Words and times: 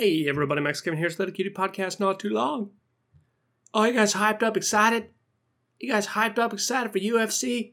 Hey 0.00 0.28
everybody, 0.28 0.60
Max 0.60 0.80
Kevin 0.80 0.96
here. 0.96 1.08
It's 1.08 1.18
Little 1.18 1.34
Cutie 1.34 1.50
Podcast. 1.50 1.98
Not 1.98 2.20
too 2.20 2.28
long. 2.28 2.70
Oh, 3.74 3.82
you 3.82 3.94
guys 3.94 4.14
hyped 4.14 4.44
up, 4.44 4.56
excited? 4.56 5.08
You 5.80 5.90
guys 5.90 6.06
hyped 6.06 6.38
up, 6.38 6.52
excited 6.52 6.92
for 6.92 7.00
UFC? 7.00 7.72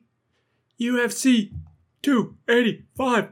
UFC 0.81 1.51
285. 2.01 3.27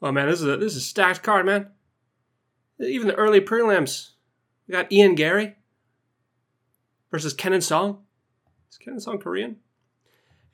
Oh 0.00 0.12
man, 0.12 0.28
this 0.28 0.40
is 0.40 0.46
a 0.46 0.56
this 0.56 0.76
is 0.76 0.84
a 0.84 0.86
stacked 0.86 1.24
card, 1.24 1.44
man. 1.44 1.70
Even 2.78 3.08
the 3.08 3.16
early 3.16 3.40
prelims. 3.40 4.10
We 4.68 4.72
got 4.74 4.92
Ian 4.92 5.16
Garry 5.16 5.56
versus 7.10 7.32
Kenan 7.32 7.62
Song. 7.62 8.04
Is 8.70 8.78
Kenan 8.78 9.00
Song 9.00 9.18
Korean? 9.18 9.56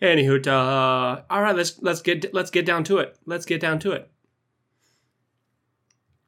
Anywho, 0.00 0.46
uh, 0.46 1.24
all 1.28 1.42
right, 1.42 1.54
let's 1.54 1.78
let's 1.82 2.00
get 2.00 2.32
let's 2.32 2.50
get 2.50 2.64
down 2.64 2.84
to 2.84 2.96
it. 3.00 3.18
Let's 3.26 3.44
get 3.44 3.60
down 3.60 3.80
to 3.80 3.92
it. 3.92 4.10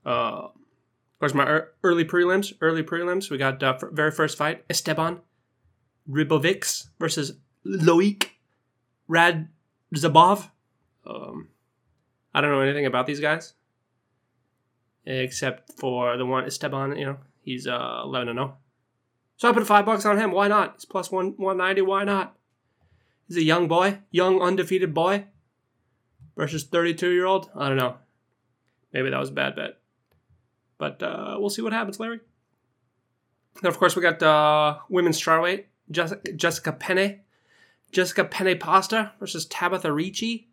Uh, 0.04 0.48
of 1.16 1.20
course, 1.20 1.32
my 1.32 1.62
early 1.82 2.04
prelims. 2.04 2.52
Early 2.60 2.82
prelims. 2.82 3.30
We 3.30 3.38
got 3.38 3.62
uh, 3.62 3.78
very 3.90 4.10
first 4.10 4.36
fight: 4.36 4.66
Esteban 4.68 5.20
Ribovics 6.06 6.88
versus 7.00 7.38
Loik 7.64 8.28
Radzhabov. 9.08 10.50
Um, 11.06 11.48
I 12.34 12.42
don't 12.42 12.50
know 12.50 12.60
anything 12.60 12.84
about 12.84 13.06
these 13.06 13.20
guys 13.20 13.54
except 15.06 15.72
for 15.78 16.18
the 16.18 16.26
one 16.26 16.44
Esteban. 16.44 16.98
You 16.98 17.06
know, 17.06 17.16
he's 17.40 17.66
uh, 17.66 18.02
eleven 18.04 18.28
and 18.28 18.36
zero. 18.36 18.54
Oh. 18.54 18.60
So 19.38 19.48
I 19.48 19.52
put 19.52 19.66
five 19.66 19.86
bucks 19.86 20.04
on 20.04 20.18
him. 20.18 20.32
Why 20.32 20.48
not? 20.48 20.74
He's 20.74 20.84
plus 20.84 21.10
one 21.10 21.32
one 21.38 21.56
ninety. 21.56 21.80
Why 21.80 22.04
not? 22.04 22.36
He's 23.26 23.38
a 23.38 23.42
young 23.42 23.68
boy, 23.68 24.00
young 24.10 24.42
undefeated 24.42 24.92
boy 24.92 25.28
versus 26.36 26.64
thirty 26.64 26.92
two 26.92 27.10
year 27.10 27.24
old. 27.24 27.48
I 27.56 27.68
don't 27.68 27.78
know. 27.78 27.96
Maybe 28.92 29.08
that 29.08 29.18
was 29.18 29.30
a 29.30 29.32
bad 29.32 29.56
bet. 29.56 29.78
But 30.78 31.02
uh, 31.02 31.36
we'll 31.38 31.50
see 31.50 31.62
what 31.62 31.72
happens, 31.72 31.98
Larry. 31.98 32.20
Then, 33.62 33.70
of 33.70 33.78
course, 33.78 33.96
we 33.96 34.02
got 34.02 34.22
uh, 34.22 34.78
women's 34.88 35.20
strawweight 35.20 35.64
Jessica, 35.90 36.32
Jessica 36.32 36.72
Penne. 36.72 37.20
Jessica 37.92 38.24
Penne 38.24 38.58
Pasta 38.58 39.12
versus 39.20 39.46
Tabitha 39.46 39.92
Ricci. 39.92 40.48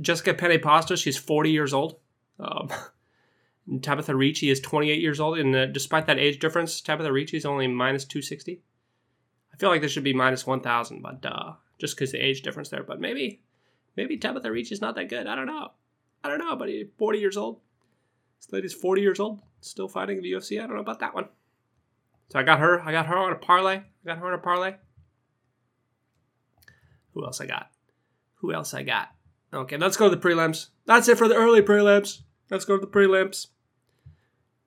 Jessica 0.00 0.32
Penne 0.32 0.60
Pasta, 0.60 0.96
she's 0.96 1.18
40 1.18 1.50
years 1.50 1.74
old. 1.74 1.96
Um, 2.38 2.70
Tabitha 3.82 4.14
Ricci 4.14 4.48
is 4.48 4.60
28 4.60 5.00
years 5.00 5.18
old, 5.18 5.38
and 5.38 5.54
uh, 5.54 5.66
despite 5.66 6.06
that 6.06 6.18
age 6.18 6.38
difference, 6.38 6.80
Tabitha 6.80 7.12
Ricci 7.12 7.36
is 7.36 7.44
only 7.44 7.66
minus 7.66 8.04
260. 8.04 8.62
I 9.52 9.56
feel 9.56 9.70
like 9.70 9.80
this 9.80 9.90
should 9.90 10.04
be 10.04 10.12
minus 10.12 10.46
1,000, 10.46 11.02
but 11.02 11.26
uh, 11.26 11.54
just 11.78 11.96
because 11.96 12.12
the 12.12 12.24
age 12.24 12.42
difference 12.42 12.68
there. 12.68 12.84
But 12.84 13.00
maybe, 13.00 13.42
maybe 13.96 14.16
Tabitha 14.16 14.52
Ricci 14.52 14.74
is 14.74 14.80
not 14.80 14.94
that 14.94 15.08
good. 15.08 15.26
I 15.26 15.34
don't 15.34 15.46
know. 15.46 15.72
I 16.22 16.28
don't 16.28 16.38
know, 16.38 16.54
but 16.56 16.68
he's 16.68 16.86
40 16.96 17.18
years 17.18 17.36
old. 17.36 17.60
This 18.46 18.52
lady's 18.52 18.74
40 18.74 19.02
years 19.02 19.18
old, 19.18 19.40
still 19.60 19.88
fighting 19.88 20.18
in 20.18 20.22
the 20.22 20.30
UFC. 20.30 20.62
I 20.62 20.66
don't 20.66 20.76
know 20.76 20.82
about 20.82 21.00
that 21.00 21.14
one. 21.14 21.28
So 22.30 22.38
I 22.38 22.44
got 22.44 22.60
her. 22.60 22.80
I 22.80 22.92
got 22.92 23.06
her 23.06 23.16
on 23.16 23.32
a 23.32 23.36
parlay. 23.36 23.78
I 23.78 23.84
got 24.04 24.18
her 24.18 24.26
on 24.28 24.34
a 24.34 24.38
parlay. 24.38 24.74
Who 27.14 27.24
else 27.24 27.40
I 27.40 27.46
got? 27.46 27.70
Who 28.36 28.52
else 28.52 28.72
I 28.72 28.82
got? 28.82 29.08
Okay, 29.52 29.76
let's 29.76 29.96
go 29.96 30.08
to 30.08 30.14
the 30.14 30.22
prelims. 30.22 30.68
That's 30.84 31.08
it 31.08 31.18
for 31.18 31.28
the 31.28 31.34
early 31.34 31.62
prelims. 31.62 32.22
Let's 32.50 32.64
go 32.64 32.76
to 32.76 32.80
the 32.80 32.92
prelims. 32.92 33.48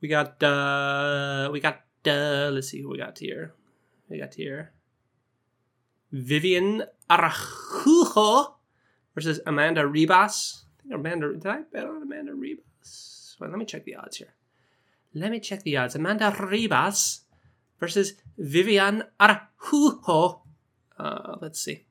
We 0.02 0.08
got 0.08 0.42
uh 0.44 1.50
we 1.52 1.60
got 1.60 1.82
uh 2.06 2.50
let's 2.52 2.70
see 2.70 2.82
who 2.82 2.90
we 2.90 2.98
got 2.98 3.18
here. 3.18 3.54
We 4.10 4.20
got 4.20 4.34
here. 4.34 4.72
Vivian 6.12 6.84
Araujo 7.10 8.56
versus 9.16 9.40
Amanda 9.46 9.84
Ribas. 9.84 10.64
I 10.80 10.82
think 10.82 10.96
Amanda 10.96 11.34
did 11.34 11.46
I 11.46 11.62
bet 11.72 11.86
on 11.86 12.02
Amanda 12.02 12.32
Ribas? 12.34 12.64
Let 13.40 13.52
me 13.58 13.66
check 13.66 13.86
the 13.86 13.96
odds 13.96 14.18
here. 14.18 14.34
Let 15.14 15.32
me 15.32 15.40
check 15.40 15.64
the 15.64 15.78
odds. 15.78 15.96
Amanda 15.96 16.32
Ribas 16.32 17.22
versus 17.80 18.14
Vivian 18.38 19.04
Araujo. 19.20 20.42
Uh, 20.98 21.36
let's 21.42 21.60
see. 21.60 21.86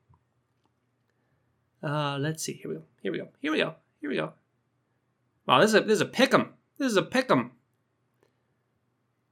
Uh, 1.82 2.18
let's 2.18 2.42
see. 2.42 2.52
Here 2.54 2.70
we 2.70 2.76
go. 2.76 2.82
Here 3.02 3.12
we 3.12 3.18
go. 3.18 3.28
Here 3.40 3.52
we 3.52 3.58
go. 3.58 3.74
Here 4.00 4.10
we 4.10 4.16
go. 4.16 4.32
Wow, 5.46 5.60
this 5.60 5.70
is 5.70 5.74
a 5.74 5.80
this 5.80 5.94
is 5.94 6.00
a 6.02 6.06
pick'em. 6.06 6.48
This 6.78 6.90
is 6.90 6.96
a 6.96 7.02
pick'em. 7.02 7.50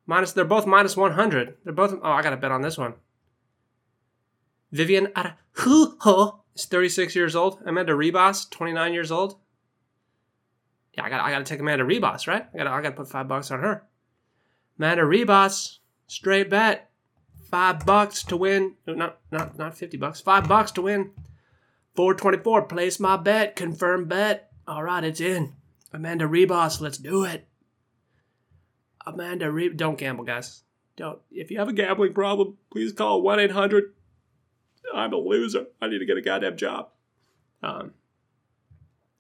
Minus, 0.06 0.32
they're 0.32 0.44
both 0.44 0.66
minus 0.66 0.96
one 0.96 1.12
hundred. 1.12 1.56
They're 1.64 1.72
both. 1.72 1.92
Oh, 2.02 2.10
I 2.10 2.22
got 2.22 2.30
to 2.30 2.36
bet 2.36 2.52
on 2.52 2.62
this 2.62 2.78
one. 2.78 2.94
Vivian 4.72 5.08
Araujo 5.14 6.40
is 6.54 6.64
thirty 6.64 6.88
six 6.88 7.14
years 7.14 7.36
old. 7.36 7.60
Amanda 7.66 7.92
Ribas, 7.92 8.48
twenty 8.48 8.72
nine 8.72 8.94
years 8.94 9.12
old 9.12 9.36
yeah, 10.96 11.04
I 11.04 11.10
got 11.10 11.20
I 11.20 11.30
got 11.30 11.38
to 11.38 11.44
take 11.44 11.60
Amanda 11.60 11.84
Ribas, 11.84 12.26
right? 12.26 12.46
I 12.52 12.56
got 12.56 12.66
I 12.66 12.80
got 12.80 12.90
to 12.90 12.96
put 12.96 13.08
five 13.08 13.28
bucks 13.28 13.50
on 13.50 13.60
her. 13.60 13.84
Amanda 14.78 15.02
Ribas, 15.02 15.78
straight 16.06 16.50
bet, 16.50 16.90
five 17.50 17.84
bucks 17.84 18.22
to 18.24 18.36
win. 18.36 18.74
Not 18.86 19.18
not 19.30 19.58
not 19.58 19.76
fifty 19.76 19.96
bucks. 19.96 20.20
Five 20.20 20.48
bucks 20.48 20.70
to 20.72 20.82
win. 20.82 21.12
Four 21.94 22.14
twenty 22.14 22.38
four. 22.38 22.62
Place 22.62 22.98
my 22.98 23.16
bet. 23.16 23.56
Confirm 23.56 24.06
bet. 24.06 24.52
All 24.66 24.82
right, 24.82 25.04
it's 25.04 25.20
in. 25.20 25.54
Amanda 25.92 26.26
Ribas, 26.26 26.80
let's 26.80 26.98
do 26.98 27.24
it. 27.24 27.46
Amanda 29.06 29.46
Ribas, 29.46 29.76
don't 29.76 29.98
gamble, 29.98 30.24
guys. 30.24 30.62
Don't. 30.96 31.20
If 31.30 31.50
you 31.50 31.58
have 31.58 31.68
a 31.68 31.72
gambling 31.72 32.14
problem, 32.14 32.56
please 32.72 32.92
call 32.92 33.22
one 33.22 33.38
eight 33.38 33.52
hundred. 33.52 33.92
I'm 34.94 35.12
a 35.12 35.16
loser. 35.16 35.66
I 35.80 35.88
need 35.88 35.98
to 35.98 36.06
get 36.06 36.16
a 36.16 36.22
goddamn 36.22 36.56
job. 36.56 36.88
Um, 37.62 37.92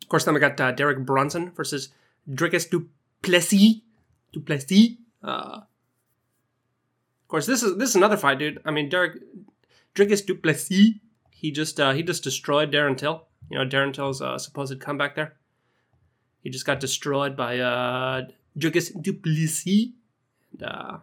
of 0.06 0.10
course, 0.10 0.24
then 0.24 0.34
we 0.34 0.40
got 0.40 0.60
uh, 0.60 0.70
Derek 0.70 1.04
Brunson 1.04 1.50
versus 1.50 1.88
Dricus 2.30 2.70
du 2.70 2.88
Plessis. 3.22 3.82
Duplessis. 4.32 4.98
Uh, 5.20 5.62
of 5.62 7.28
course, 7.28 7.46
this 7.46 7.64
is 7.64 7.76
this 7.76 7.90
is 7.90 7.96
another 7.96 8.16
fight, 8.16 8.38
dude. 8.38 8.62
I 8.64 8.70
mean, 8.70 8.88
Derek 8.88 9.20
Dricus 9.96 10.24
du 10.24 10.36
Plessis. 10.36 11.00
He 11.32 11.50
just 11.50 11.80
uh, 11.80 11.90
he 11.90 12.04
just 12.04 12.22
destroyed 12.22 12.70
Darren 12.70 12.96
Till. 12.96 13.26
You 13.50 13.58
know, 13.58 13.66
Darren 13.66 13.92
Till's 13.92 14.22
uh, 14.22 14.38
supposed 14.38 14.78
comeback 14.78 15.16
there. 15.16 15.34
He 16.40 16.50
just 16.50 16.66
got 16.66 16.78
destroyed 16.78 17.36
by 17.36 17.58
uh, 17.58 18.26
Dricus 18.56 18.92
du 19.02 19.12
Plessis. 19.12 19.90
And, 20.52 20.62
uh, 20.62 20.98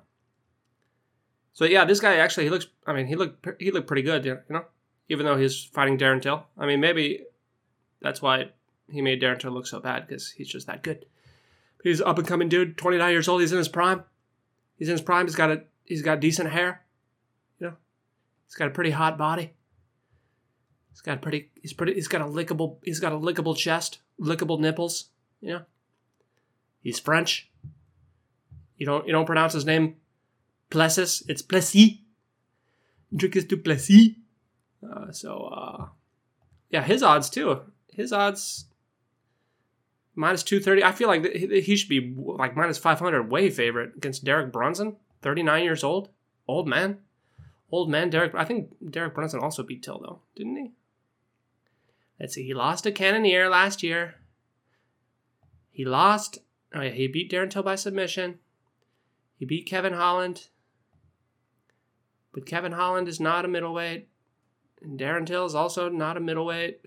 so 1.51 1.65
yeah, 1.65 1.83
this 1.83 1.99
guy 1.99 2.15
actually 2.15 2.45
he 2.45 2.51
looks. 2.51 2.67
I 2.87 2.93
mean, 2.93 3.07
he 3.07 3.17
looked 3.17 3.45
he 3.59 3.69
looked 3.71 3.87
pretty 3.87 4.03
good. 4.03 4.23
You 4.23 4.39
know, 4.49 4.63
even 5.09 5.25
though 5.25 5.35
he's 5.35 5.61
fighting 5.61 5.97
Darren 5.97 6.21
Till. 6.21 6.45
I 6.57 6.65
mean, 6.65 6.79
maybe 6.79 7.25
that's 7.99 8.21
why 8.21 8.51
he 8.89 9.01
made 9.01 9.21
Darren 9.21 9.39
Till 9.39 9.51
look 9.51 9.67
so 9.67 9.79
bad 9.79 10.07
because 10.07 10.31
he's 10.31 10.47
just 10.47 10.67
that 10.67 10.83
good. 10.83 11.05
He's 11.83 12.01
up 12.01 12.17
and 12.17 12.27
coming 12.27 12.49
dude, 12.49 12.77
29 12.77 13.11
years 13.11 13.27
old. 13.27 13.41
He's 13.41 13.51
in 13.51 13.57
his 13.57 13.67
prime. 13.67 14.03
He's 14.77 14.87
in 14.87 14.93
his 14.93 15.01
prime. 15.01 15.25
He's 15.25 15.35
got 15.35 15.51
a 15.51 15.63
he's 15.85 16.01
got 16.01 16.19
decent 16.19 16.49
hair. 16.49 16.83
You 17.59 17.67
know, 17.67 17.73
he's 18.45 18.55
got 18.55 18.67
a 18.67 18.71
pretty 18.71 18.91
hot 18.91 19.17
body. 19.17 19.53
He's 20.91 21.01
got 21.01 21.17
a 21.17 21.21
pretty 21.21 21.49
he's 21.61 21.73
pretty 21.73 21.93
he's 21.93 22.07
got 22.07 22.21
a 22.21 22.25
lickable 22.25 22.77
he's 22.83 22.99
got 22.99 23.11
a 23.11 23.17
lickable 23.17 23.55
chest, 23.55 23.99
lickable 24.19 24.59
nipples. 24.59 25.09
You 25.41 25.53
know, 25.53 25.61
he's 26.81 26.99
French. 26.99 27.49
You 28.77 28.85
don't 28.85 29.05
you 29.05 29.11
don't 29.11 29.25
pronounce 29.25 29.53
his 29.53 29.65
name 29.65 29.95
Plessis. 30.69 31.23
It's 31.27 31.41
Plessis. 31.41 31.99
Dricus 33.13 33.47
du 33.47 33.57
Plessis. 33.57 34.15
Uh, 34.83 35.11
so 35.11 35.45
uh, 35.45 35.85
yeah, 36.69 36.83
his 36.83 37.03
odds 37.03 37.29
too. 37.29 37.61
His 37.91 38.11
odds 38.11 38.65
minus 40.15 40.43
230. 40.43 40.83
I 40.83 40.91
feel 40.91 41.07
like 41.07 41.25
he 41.25 41.75
should 41.75 41.89
be 41.89 42.13
like 42.17 42.55
minus 42.55 42.77
500 42.77 43.29
way 43.29 43.49
favorite 43.49 43.95
against 43.97 44.23
Derek 44.23 44.51
Brunson, 44.51 44.97
39 45.21 45.63
years 45.63 45.83
old, 45.83 46.09
old 46.47 46.67
man. 46.67 46.99
Old 47.71 47.89
man 47.89 48.11
Derek. 48.11 48.35
I 48.35 48.45
think 48.45 48.69
Derek 48.91 49.15
Brunson 49.15 49.39
also 49.39 49.63
beat 49.63 49.81
Till 49.81 49.99
though, 49.99 50.19
didn't 50.35 50.57
he? 50.57 50.71
Let's 52.19 52.35
see. 52.35 52.45
He 52.45 52.53
lost 52.53 52.83
to 52.83 52.91
Cannonier 52.91 53.49
last 53.49 53.81
year. 53.81 54.15
He 55.71 55.83
lost. 55.83 56.37
Oh 56.75 56.81
yeah, 56.81 56.91
he 56.91 57.07
beat 57.07 57.31
Darren 57.31 57.49
Till 57.49 57.63
by 57.63 57.75
submission. 57.75 58.39
He 59.37 59.45
beat 59.45 59.65
Kevin 59.65 59.93
Holland. 59.93 60.49
But 62.31 62.45
Kevin 62.45 62.73
Holland 62.73 63.07
is 63.07 63.19
not 63.19 63.45
a 63.45 63.47
middleweight. 63.47 64.07
And 64.81 64.99
Darren 64.99 65.25
Till 65.25 65.45
is 65.45 65.55
also 65.55 65.89
not 65.89 66.17
a 66.17 66.19
middleweight. 66.19 66.81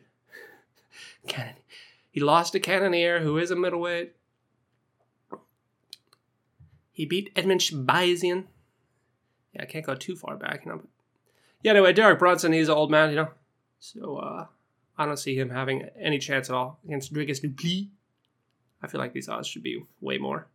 He 2.16 2.22
lost 2.22 2.54
to 2.54 2.60
Cannonier, 2.60 3.20
who 3.20 3.36
is 3.36 3.50
a 3.50 3.56
middleweight. 3.56 4.16
He 6.90 7.04
beat 7.04 7.30
Edmund 7.36 7.60
Shahbazyan. 7.60 8.46
Yeah, 9.52 9.62
I 9.64 9.66
can't 9.66 9.84
go 9.84 9.94
too 9.94 10.16
far 10.16 10.34
back, 10.38 10.64
you 10.64 10.72
know. 10.72 10.80
Yeah, 11.62 11.72
anyway, 11.72 11.92
Derek 11.92 12.18
Brunson, 12.18 12.54
he's 12.54 12.70
an 12.70 12.74
old 12.74 12.90
man, 12.90 13.10
you 13.10 13.16
know. 13.16 13.28
So 13.80 14.16
uh, 14.16 14.46
I 14.96 15.04
don't 15.04 15.18
see 15.18 15.38
him 15.38 15.50
having 15.50 15.90
any 16.00 16.18
chance 16.18 16.48
at 16.48 16.56
all 16.56 16.80
against 16.86 17.12
Dricus 17.12 17.42
du 17.42 17.50
Plessis. 17.50 17.88
I 18.82 18.86
feel 18.86 18.98
like 18.98 19.12
these 19.12 19.28
odds 19.28 19.46
should 19.46 19.62
be 19.62 19.84
way 20.00 20.16
more 20.16 20.48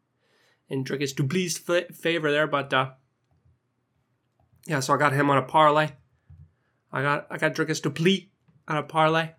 in 0.67 0.83
Dricus 0.83 1.15
du 1.15 1.27
Plessis' 1.27 1.95
favor 1.95 2.31
there, 2.31 2.47
but 2.47 2.73
uh, 2.73 2.89
yeah, 4.65 4.79
so 4.79 4.95
I 4.95 4.97
got 4.97 5.13
him 5.13 5.29
on 5.29 5.37
a 5.37 5.43
parlay. 5.43 5.89
I 6.91 7.03
got 7.03 7.27
I 7.29 7.37
got 7.37 7.53
Dricus 7.53 7.83
du 7.83 7.91
Plessis 7.91 8.29
on 8.67 8.77
a 8.77 8.83
parlay. 8.83 9.33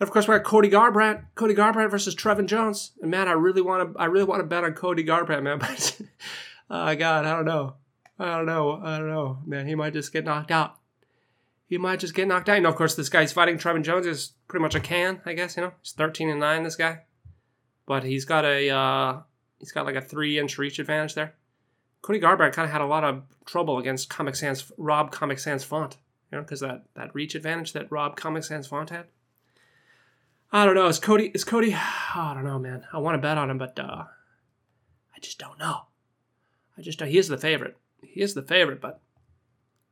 Of 0.00 0.10
course, 0.10 0.28
we 0.28 0.34
got 0.34 0.44
Cody 0.44 0.70
Garbrandt. 0.70 1.24
Cody 1.34 1.54
Garbrandt 1.54 1.90
versus 1.90 2.14
Trevin 2.14 2.46
Jones. 2.46 2.92
And 3.02 3.10
man, 3.10 3.28
I 3.28 3.32
really 3.32 3.62
want 3.62 3.94
to. 3.94 3.98
I 3.98 4.04
really 4.06 4.24
want 4.24 4.40
to 4.40 4.46
bet 4.46 4.64
on 4.64 4.74
Cody 4.74 5.04
Garbrandt, 5.04 5.42
man. 5.42 5.58
But 6.68 6.90
oh 6.92 6.96
god, 6.96 7.24
I 7.24 7.34
don't 7.34 7.46
know. 7.46 7.74
I 8.18 8.36
don't 8.36 8.46
know. 8.46 8.80
I 8.82 8.98
don't 8.98 9.08
know, 9.08 9.38
man. 9.46 9.66
He 9.66 9.74
might 9.74 9.94
just 9.94 10.12
get 10.12 10.24
knocked 10.24 10.50
out. 10.50 10.76
He 11.66 11.78
might 11.78 12.00
just 12.00 12.14
get 12.14 12.28
knocked 12.28 12.48
out. 12.48 12.60
Know, 12.60 12.68
of 12.68 12.76
course, 12.76 12.94
this 12.94 13.08
guy's 13.08 13.32
fighting 13.32 13.58
Trevin 13.58 13.82
Jones 13.82 14.06
is 14.06 14.32
pretty 14.48 14.62
much 14.62 14.74
a 14.74 14.80
can, 14.80 15.20
I 15.24 15.32
guess. 15.32 15.56
You 15.56 15.64
know, 15.64 15.72
he's 15.82 15.92
thirteen 15.92 16.28
and 16.28 16.40
nine. 16.40 16.62
This 16.62 16.76
guy, 16.76 17.04
but 17.86 18.04
he's 18.04 18.24
got 18.24 18.44
a 18.44 18.70
uh, 18.70 19.20
he's 19.58 19.72
got 19.72 19.86
like 19.86 19.96
a 19.96 20.00
three 20.00 20.38
inch 20.38 20.58
reach 20.58 20.78
advantage 20.78 21.14
there. 21.14 21.34
Cody 22.02 22.20
Garbrandt 22.20 22.52
kind 22.52 22.66
of 22.66 22.72
had 22.72 22.80
a 22.80 22.86
lot 22.86 23.04
of 23.04 23.22
trouble 23.46 23.78
against 23.78 24.08
Comic 24.08 24.36
Sans 24.36 24.70
Rob 24.76 25.10
Comic 25.10 25.38
Sans 25.38 25.64
Font, 25.64 25.96
you 26.30 26.38
know, 26.38 26.42
because 26.42 26.60
that 26.60 26.84
that 26.94 27.14
reach 27.14 27.34
advantage 27.34 27.72
that 27.72 27.90
Rob 27.90 28.16
Comic 28.16 28.44
Sans 28.44 28.66
Font 28.66 28.90
had. 28.90 29.06
I 30.50 30.64
don't 30.64 30.74
know. 30.74 30.86
Is 30.86 30.98
Cody? 30.98 31.30
Is 31.34 31.44
Cody? 31.44 31.74
I 32.14 32.32
don't 32.34 32.44
know, 32.44 32.58
man. 32.58 32.84
I 32.92 32.98
want 32.98 33.14
to 33.14 33.18
bet 33.18 33.38
on 33.38 33.50
him, 33.50 33.58
but 33.58 33.78
uh, 33.78 34.04
I 35.14 35.20
just 35.20 35.38
don't 35.38 35.58
know. 35.58 35.82
I 36.76 36.82
just 36.82 37.00
he 37.00 37.18
is 37.18 37.28
the 37.28 37.38
favorite. 37.38 37.76
He 38.02 38.20
is 38.20 38.34
the 38.34 38.42
favorite, 38.42 38.80
but 38.80 39.00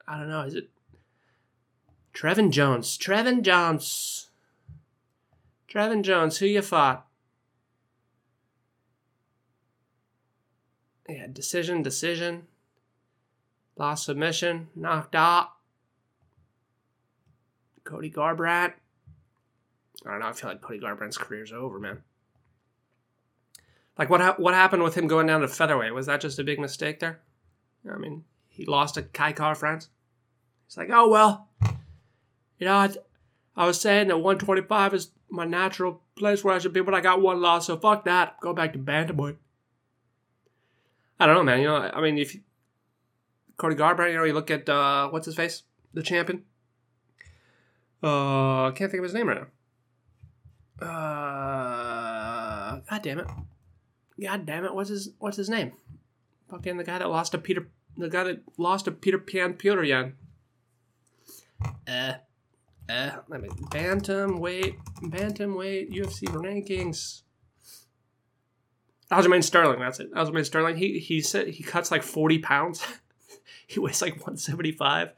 I 0.07 0.19
don't 0.19 0.29
know. 0.29 0.43
Is 0.43 0.55
it 0.55 0.71
Trevin 2.15 2.51
Jones? 2.51 2.97
Trevin 2.97 3.43
Jones. 3.43 4.31
Trevin 5.69 6.03
Jones. 6.03 6.39
Who 6.39 6.47
you 6.47 6.63
fought? 6.63 7.07
Yeah, 11.09 11.27
decision, 11.33 11.83
decision. 11.83 12.47
Lost 13.77 14.07
submission, 14.07 14.69
knocked 14.75 15.15
out. 15.15 15.51
Cody 17.85 18.11
Garbrandt. 18.11 18.73
I 20.05 20.11
don't 20.11 20.21
know. 20.21 20.27
I 20.27 20.33
feel 20.33 20.51
like 20.51 20.61
Cody 20.61 20.81
Garbrandt's 20.81 21.19
career's 21.19 21.53
over, 21.53 21.79
man. 21.79 22.03
Like 23.99 24.11
what 24.11 24.21
ha- 24.21 24.35
what 24.37 24.55
happened 24.55 24.83
with 24.83 24.97
him 24.97 25.07
going 25.07 25.27
down 25.27 25.41
to 25.41 25.49
featherweight? 25.49 25.95
Was 25.95 26.07
that 26.07 26.21
just 26.21 26.39
a 26.39 26.45
big 26.45 26.59
mistake 26.59 27.01
there? 27.01 27.21
I 27.91 27.97
mean, 27.97 28.25
he 28.49 28.67
lost 28.67 28.95
to 28.95 29.03
Kai 29.03 29.33
Kara-France. 29.33 29.89
He's 30.67 30.77
like, 30.77 30.91
oh 30.91 31.09
well, 31.09 31.49
you 32.59 32.67
know, 32.67 32.75
I, 32.75 32.91
I 33.57 33.67
was 33.67 33.81
saying 33.81 34.09
that 34.09 34.17
125 34.17 34.95
is 34.95 35.11
my 35.31 35.45
natural 35.45 36.03
place 36.17 36.45
where 36.45 36.55
I 36.55 36.59
should 36.59 36.73
be, 36.73 36.81
but 36.83 36.95
I 36.95 37.01
got 37.01 37.23
one 37.23 37.41
loss, 37.41 37.67
so 37.67 37.77
fuck 37.77 38.05
that. 38.05 38.41
Go 38.41 38.53
back 38.53 38.73
to 38.73 38.79
bantamweight. 38.79 39.37
I 41.19 41.27
don't 41.27 41.37
know, 41.37 41.43
man. 41.43 41.61
You 41.61 41.67
know, 41.69 41.77
I 41.77 42.01
mean, 42.01 42.19
if 42.19 42.37
Cody 43.57 43.75
Garbrandt, 43.75 44.11
you 44.11 44.17
know, 44.19 44.25
you 44.25 44.35
look 44.35 44.51
at 44.51 44.69
uh, 44.69 45.09
what's 45.09 45.27
his 45.27 45.35
face, 45.35 45.63
the 45.95 46.03
champion. 46.03 46.45
Uh, 48.03 48.67
I 48.67 48.73
can't 48.75 48.91
think 48.91 48.99
of 48.99 49.05
his 49.05 49.15
name 49.15 49.29
right 49.29 49.39
now. 49.39 49.47
Uh, 50.81 50.87
God 52.91 53.03
damn 53.03 53.21
it! 53.21 53.27
God 54.21 54.45
damn 54.47 54.65
it! 54.65 54.75
What's 54.75 54.91
his 54.91 55.11
What's 55.19 55.37
his 55.37 55.49
name? 55.49 55.73
Fucking 56.51 56.77
the 56.77 56.85
guy 56.85 56.99
that 56.99 57.09
lost 57.09 57.33
to 57.33 57.39
Peter. 57.39 57.69
The 57.97 58.11
guy 58.11 58.25
that 58.25 58.43
lost 58.59 58.85
to 58.85 58.91
Peter 58.91 59.19
Pan 59.19 59.55
Peteryan. 59.55 60.13
Uh, 61.89 62.13
uh. 62.91 63.11
Let 63.29 63.41
me 63.41 63.49
bantam 63.71 64.39
weight, 64.39 64.77
bantam 65.03 65.55
weight, 65.55 65.91
UFC 65.91 66.25
rankings. 66.25 67.23
Aljamain 69.11 69.43
Sterling. 69.43 69.81
That's 69.81 70.01
it. 70.01 70.13
Aljamain 70.13 70.45
Sterling. 70.45 70.77
He 70.77 70.99
he 70.99 71.23
said 71.23 71.49
he 71.49 71.63
cuts 71.63 71.91
like 71.91 72.03
forty 72.03 72.39
pounds. 72.39 72.87
he 73.67 73.81
weighs 73.81 74.03
like 74.03 74.27
one 74.27 74.37
seventy 74.37 74.73
five, 74.73 75.13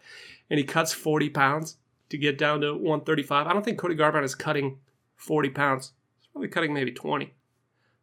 and 0.50 0.58
he 0.58 0.64
cuts 0.64 0.92
forty 0.92 1.28
pounds 1.28 1.78
to 2.10 2.18
get 2.18 2.38
down 2.38 2.60
to 2.60 2.76
one 2.76 3.00
thirty 3.00 3.24
five. 3.24 3.48
I 3.48 3.52
don't 3.52 3.64
think 3.64 3.78
Cody 3.78 3.96
Garbrandt 3.96 4.24
is 4.24 4.36
cutting 4.36 4.78
40 5.18 5.50
pounds. 5.50 5.92
He's 6.20 6.28
probably 6.28 6.48
cutting 6.48 6.72
maybe 6.72 6.92
20, 6.92 7.34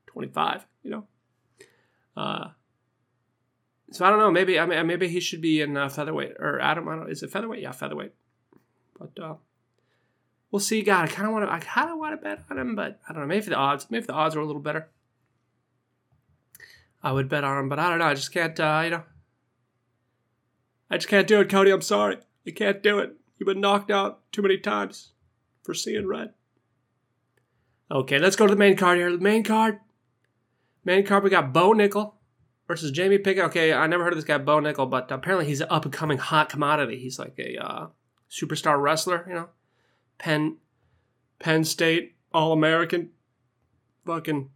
25, 0.05 0.67
you 0.83 0.91
know? 0.91 1.07
Uh, 2.15 2.49
so 3.91 4.05
I 4.05 4.09
don't 4.09 4.19
know. 4.19 4.31
Maybe 4.31 4.59
I 4.59 4.65
mean 4.65 4.87
maybe 4.87 5.07
he 5.07 5.19
should 5.19 5.41
be 5.41 5.61
in 5.61 5.77
uh, 5.77 5.89
featherweight 5.89 6.33
or 6.39 6.59
Adam. 6.59 6.87
I 6.87 6.91
don't. 6.91 7.05
know. 7.05 7.11
Is 7.11 7.23
it 7.23 7.31
featherweight? 7.31 7.61
Yeah, 7.61 7.71
featherweight. 7.71 8.13
But 8.97 9.19
uh, 9.21 9.35
we'll 10.51 10.59
see. 10.59 10.81
God, 10.81 11.05
I 11.05 11.07
kind 11.07 11.27
of 11.27 11.33
want 11.33 11.47
to. 11.47 11.53
I 11.53 11.59
kind 11.59 11.89
of 11.89 11.97
want 11.97 12.19
to 12.19 12.23
bet 12.23 12.43
on 12.49 12.57
him, 12.57 12.75
but 12.75 12.99
I 13.07 13.13
don't 13.13 13.21
know. 13.21 13.27
Maybe 13.27 13.45
the 13.45 13.55
odds. 13.55 13.87
Maybe 13.89 14.05
the 14.05 14.13
odds 14.13 14.35
are 14.35 14.39
a 14.39 14.45
little 14.45 14.61
better. 14.61 14.89
I 17.03 17.11
would 17.11 17.29
bet 17.29 17.43
on 17.43 17.57
him, 17.57 17.69
but 17.69 17.79
I 17.79 17.89
don't 17.89 17.99
know. 17.99 18.05
I 18.05 18.15
just 18.15 18.33
can't. 18.33 18.59
Uh, 18.59 18.81
you 18.83 18.89
know. 18.91 19.03
I 20.89 20.97
just 20.97 21.07
can't 21.07 21.27
do 21.27 21.39
it, 21.41 21.49
Cody. 21.49 21.71
I'm 21.71 21.81
sorry. 21.81 22.17
I 22.47 22.51
can't 22.51 22.81
do 22.81 22.99
it. 22.99 23.15
You've 23.37 23.47
been 23.47 23.61
knocked 23.61 23.91
out 23.91 24.31
too 24.31 24.41
many 24.41 24.57
times 24.57 25.11
for 25.63 25.73
seeing 25.73 26.07
red. 26.07 26.33
Okay, 27.91 28.17
let's 28.17 28.35
go 28.35 28.47
to 28.47 28.53
the 28.53 28.59
main 28.59 28.75
card 28.75 28.97
here. 28.97 29.11
The 29.11 29.17
main 29.17 29.43
card. 29.43 29.79
Main 30.83 31.05
card, 31.05 31.23
we 31.23 31.29
got 31.29 31.53
Bo 31.53 31.73
Nickal 31.73 32.13
versus 32.67 32.91
Jamie 32.91 33.17
Pickett. 33.17 33.45
Okay, 33.45 33.73
I 33.73 33.87
never 33.87 34.03
heard 34.03 34.13
of 34.13 34.17
this 34.17 34.25
guy, 34.25 34.37
Bo 34.37 34.59
Nickal, 34.59 34.89
but 34.89 35.11
apparently 35.11 35.45
he's 35.45 35.61
an 35.61 35.67
up 35.69 35.85
and 35.85 35.93
coming 35.93 36.17
hot 36.17 36.49
commodity. 36.49 36.99
He's 36.99 37.19
like 37.19 37.37
a 37.37 37.57
uh, 37.57 37.87
superstar 38.29 38.81
wrestler, 38.81 39.25
you 39.27 39.33
know. 39.33 39.49
Penn, 40.17 40.57
Penn 41.39 41.63
State 41.63 42.15
All 42.33 42.53
American, 42.53 43.11
fucking 44.05 44.49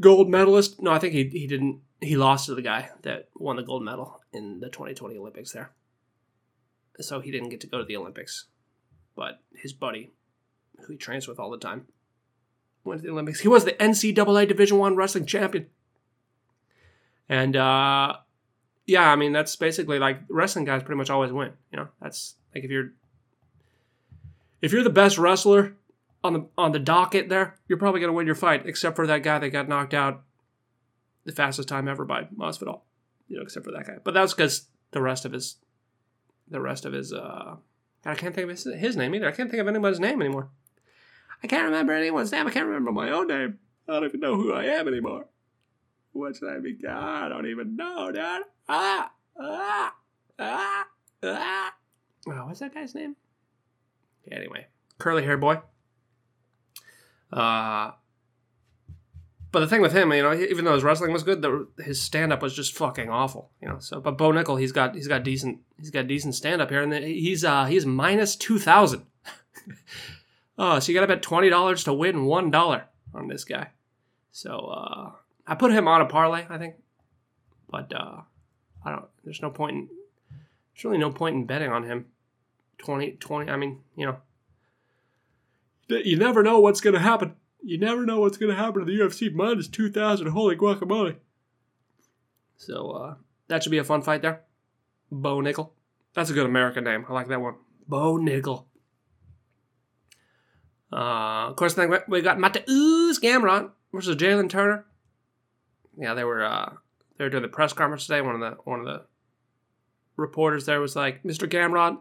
gold 0.00 0.28
medalist. 0.28 0.80
No, 0.82 0.92
I 0.92 0.98
think 0.98 1.12
he 1.12 1.28
he 1.28 1.46
didn't. 1.46 1.80
He 2.00 2.16
lost 2.16 2.46
to 2.46 2.54
the 2.54 2.62
guy 2.62 2.90
that 3.02 3.28
won 3.34 3.56
the 3.56 3.62
gold 3.62 3.82
medal 3.82 4.20
in 4.32 4.60
the 4.60 4.68
2020 4.68 5.16
Olympics 5.16 5.52
there. 5.52 5.72
So 7.00 7.20
he 7.20 7.30
didn't 7.30 7.48
get 7.48 7.60
to 7.62 7.66
go 7.66 7.78
to 7.78 7.84
the 7.84 7.96
Olympics, 7.96 8.46
but 9.16 9.40
his 9.54 9.72
buddy 9.72 10.12
who 10.80 10.92
he 10.92 10.98
trains 10.98 11.26
with 11.28 11.38
all 11.38 11.50
the 11.50 11.58
time, 11.58 11.86
went 12.84 13.00
to 13.00 13.06
the 13.06 13.12
Olympics. 13.12 13.40
He 13.40 13.48
was 13.48 13.64
the 13.64 13.72
NCAA 13.72 14.48
Division 14.48 14.78
One 14.78 14.96
wrestling 14.96 15.26
champion. 15.26 15.66
And 17.28 17.56
uh, 17.56 18.16
yeah, 18.86 19.10
I 19.10 19.16
mean 19.16 19.32
that's 19.32 19.56
basically 19.56 19.98
like 19.98 20.20
wrestling 20.28 20.64
guys 20.64 20.82
pretty 20.82 20.98
much 20.98 21.10
always 21.10 21.32
win. 21.32 21.52
You 21.72 21.78
know, 21.78 21.88
that's 22.00 22.34
like 22.54 22.64
if 22.64 22.70
you're 22.70 22.92
if 24.60 24.72
you're 24.72 24.82
the 24.82 24.90
best 24.90 25.18
wrestler 25.18 25.74
on 26.22 26.32
the 26.32 26.46
on 26.58 26.72
the 26.72 26.78
docket 26.78 27.28
there, 27.28 27.56
you're 27.68 27.78
probably 27.78 28.00
gonna 28.00 28.12
win 28.12 28.26
your 28.26 28.34
fight, 28.34 28.66
except 28.66 28.96
for 28.96 29.06
that 29.06 29.22
guy 29.22 29.38
that 29.38 29.50
got 29.50 29.68
knocked 29.68 29.94
out 29.94 30.22
the 31.24 31.32
fastest 31.32 31.68
time 31.68 31.88
ever 31.88 32.04
by 32.04 32.24
Masvidal. 32.36 32.80
You 33.28 33.38
know, 33.38 33.42
except 33.42 33.64
for 33.64 33.72
that 33.72 33.86
guy. 33.86 33.96
But 34.02 34.14
that's 34.14 34.34
because 34.34 34.66
the 34.90 35.00
rest 35.00 35.24
of 35.24 35.32
his 35.32 35.56
the 36.48 36.60
rest 36.60 36.84
of 36.84 36.92
his 36.92 37.12
uh 37.12 37.56
I 38.06 38.14
can't 38.14 38.34
think 38.34 38.44
of 38.44 38.50
his, 38.50 38.64
his 38.64 38.96
name 38.96 39.14
either. 39.14 39.26
I 39.28 39.32
can't 39.32 39.50
think 39.50 39.62
of 39.62 39.68
anybody's 39.68 40.00
name 40.00 40.20
anymore. 40.20 40.50
I 41.44 41.46
can't 41.46 41.66
remember 41.66 41.92
anyone's 41.92 42.32
name. 42.32 42.46
I 42.46 42.50
can't 42.50 42.66
remember 42.66 42.90
my 42.90 43.10
own 43.10 43.28
name. 43.28 43.58
I 43.86 43.92
don't 43.92 44.04
even 44.06 44.20
know 44.20 44.34
who 44.34 44.54
I 44.54 44.64
am 44.64 44.88
anymore. 44.88 45.26
What 46.12 46.36
should 46.36 46.48
I 46.48 46.58
be? 46.58 46.78
I 46.88 47.28
don't 47.28 47.46
even 47.46 47.76
know, 47.76 48.10
Dad. 48.10 48.44
Ah, 48.66 49.12
ah, 49.38 49.94
ah, 50.38 50.86
ah. 51.22 51.74
Oh, 52.26 52.46
what's 52.46 52.60
that 52.60 52.72
guy's 52.72 52.94
name? 52.94 53.14
Anyway, 54.32 54.68
curly 54.96 55.22
hair 55.22 55.36
boy. 55.36 55.60
Uh, 57.30 57.90
but 59.52 59.60
the 59.60 59.66
thing 59.66 59.82
with 59.82 59.92
him, 59.92 60.14
you 60.14 60.22
know, 60.22 60.32
even 60.32 60.64
though 60.64 60.72
his 60.72 60.82
wrestling 60.82 61.12
was 61.12 61.24
good, 61.24 61.42
the, 61.42 61.68
his 61.84 62.00
stand 62.00 62.32
up 62.32 62.40
was 62.40 62.56
just 62.56 62.74
fucking 62.74 63.10
awful, 63.10 63.50
you 63.60 63.68
know. 63.68 63.80
So, 63.80 64.00
but 64.00 64.16
Bo 64.16 64.32
Nickal, 64.32 64.58
he's 64.58 64.72
got 64.72 64.94
he's 64.94 65.08
got 65.08 65.24
decent 65.24 65.58
he's 65.76 65.90
got 65.90 66.06
decent 66.06 66.34
stand 66.34 66.62
up 66.62 66.70
here, 66.70 66.82
and 66.82 66.94
he's 66.94 67.44
uh 67.44 67.66
he's 67.66 67.84
minus 67.84 68.34
two 68.34 68.58
thousand. 68.58 69.04
Oh, 70.56 70.78
so 70.78 70.90
you 70.90 70.98
got 70.98 71.02
to 71.06 71.12
bet 71.12 71.22
twenty 71.22 71.50
dollars 71.50 71.84
to 71.84 71.92
win 71.92 72.24
one 72.24 72.50
dollar 72.50 72.84
on 73.14 73.28
this 73.28 73.44
guy. 73.44 73.68
So 74.32 74.58
uh, 74.58 75.12
I 75.46 75.54
put 75.54 75.72
him 75.72 75.88
on 75.88 76.00
a 76.00 76.06
parlay, 76.06 76.46
I 76.48 76.58
think, 76.58 76.76
but 77.68 77.92
uh, 77.94 78.22
I 78.84 78.90
don't. 78.90 79.06
There's 79.24 79.42
no 79.42 79.50
point 79.50 79.76
in. 79.76 79.88
There's 80.74 80.84
really 80.84 80.98
no 80.98 81.10
point 81.10 81.36
in 81.36 81.46
betting 81.46 81.70
on 81.70 81.84
him. 81.84 82.06
20, 82.78 83.12
20 83.12 83.50
I 83.50 83.56
mean, 83.56 83.80
you 83.96 84.06
know, 84.06 84.16
you 85.88 86.16
never 86.16 86.42
know 86.42 86.60
what's 86.60 86.80
going 86.80 86.94
to 86.94 87.00
happen. 87.00 87.34
You 87.62 87.78
never 87.78 88.04
know 88.04 88.20
what's 88.20 88.36
going 88.36 88.50
to 88.50 88.60
happen 88.60 88.80
to 88.80 88.84
the 88.84 88.98
UFC 88.98 89.32
minus 89.32 89.68
two 89.68 89.90
thousand. 89.90 90.28
Holy 90.28 90.56
guacamole! 90.56 91.16
So 92.56 92.90
uh, 92.90 93.14
that 93.48 93.62
should 93.62 93.70
be 93.70 93.78
a 93.78 93.84
fun 93.84 94.02
fight 94.02 94.22
there. 94.22 94.42
Bo 95.10 95.38
Nickal. 95.38 95.70
That's 96.14 96.30
a 96.30 96.34
good 96.34 96.46
American 96.46 96.84
name. 96.84 97.06
I 97.08 97.12
like 97.12 97.28
that 97.28 97.40
one. 97.40 97.54
Bo 97.88 98.18
Nickal. 98.18 98.64
Uh, 100.94 101.48
of 101.48 101.56
course, 101.56 101.74
then 101.74 101.92
we 102.06 102.22
got 102.22 102.38
Mateusz 102.38 103.20
Gamrot 103.20 103.70
versus 103.92 104.14
Jalen 104.14 104.48
Turner. 104.48 104.86
Yeah, 105.98 106.14
they 106.14 106.22
were 106.22 106.44
uh, 106.44 106.72
they 107.18 107.24
were 107.24 107.30
doing 107.30 107.42
the 107.42 107.48
press 107.48 107.72
conference 107.72 108.06
today. 108.06 108.20
One 108.22 108.36
of 108.36 108.40
the 108.40 108.56
one 108.62 108.78
of 108.80 108.86
the 108.86 109.02
reporters 110.16 110.66
there 110.66 110.80
was 110.80 110.94
like, 110.94 111.24
"Mr. 111.24 111.48
Gamrot, 111.48 111.98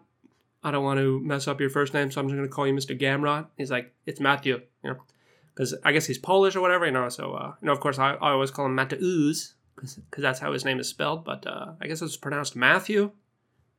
I 0.64 0.70
don't 0.70 0.84
want 0.84 1.00
to 1.00 1.20
mess 1.22 1.48
up 1.48 1.60
your 1.60 1.72
first 1.72 1.96
name, 1.96 2.12
so 2.12 2.22
I'm 2.22 2.28
just 2.28 2.36
going 2.36 2.48
to 2.48 2.54
call 2.54 2.68
you 2.68 2.74
Mr. 2.74 3.00
Gamrot." 3.00 3.48
He's 3.58 3.72
like, 3.72 3.92
"It's 4.06 4.20
Matthew," 4.20 4.62
you 4.84 4.92
know, 4.92 4.98
because 5.56 5.74
I 5.84 5.92
guess 5.92 6.06
he's 6.06 6.20
Polish 6.20 6.56
or 6.56 6.62
whatever, 6.62 6.86
you 6.86 6.92
know. 6.92 7.10
So, 7.10 7.34
uh, 7.34 7.54
you 7.62 7.66
know, 7.66 7.72
of 7.72 7.80
course, 7.80 7.98
I, 7.98 8.14
I 8.14 8.32
always 8.32 8.52
call 8.52 8.68
him 8.68 8.78
Mateusz 8.78 9.54
because 9.76 9.98
that's 10.18 10.40
how 10.40 10.54
his 10.54 10.66
name 10.66 10.80
is 10.80 10.88
spelled, 10.88 11.26
but 11.26 11.48
uh, 11.48 11.72
I 11.82 11.88
guess 11.88 12.04
it's 12.04 12.16
pronounced 12.16 12.56
Matthew. 12.56 13.12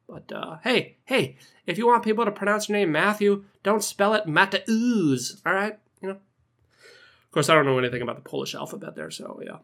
But 0.09 0.31
uh, 0.33 0.59
hey, 0.63 0.97
hey, 1.05 1.37
if 1.67 1.79
you 1.79 1.87
want 1.87 2.05
people 2.05 2.25
to 2.25 2.31
pronounce 2.31 2.69
your 2.69 2.79
name 2.79 2.93
Matthew, 2.93 3.45
don't 3.63 3.83
spell 3.83 4.15
it 4.15 4.27
Mateusz. 4.27 5.41
All 5.47 5.55
right, 5.55 5.79
you 6.01 6.09
know. 6.09 6.15
Of 6.15 7.31
course, 7.33 7.49
I 7.49 7.55
don't 7.55 7.67
know 7.67 7.79
anything 7.79 8.03
about 8.03 8.17
the 8.17 8.29
Polish 8.29 8.55
alphabet 8.55 8.95
there, 8.95 9.11
so 9.11 9.41
yeah. 9.45 9.59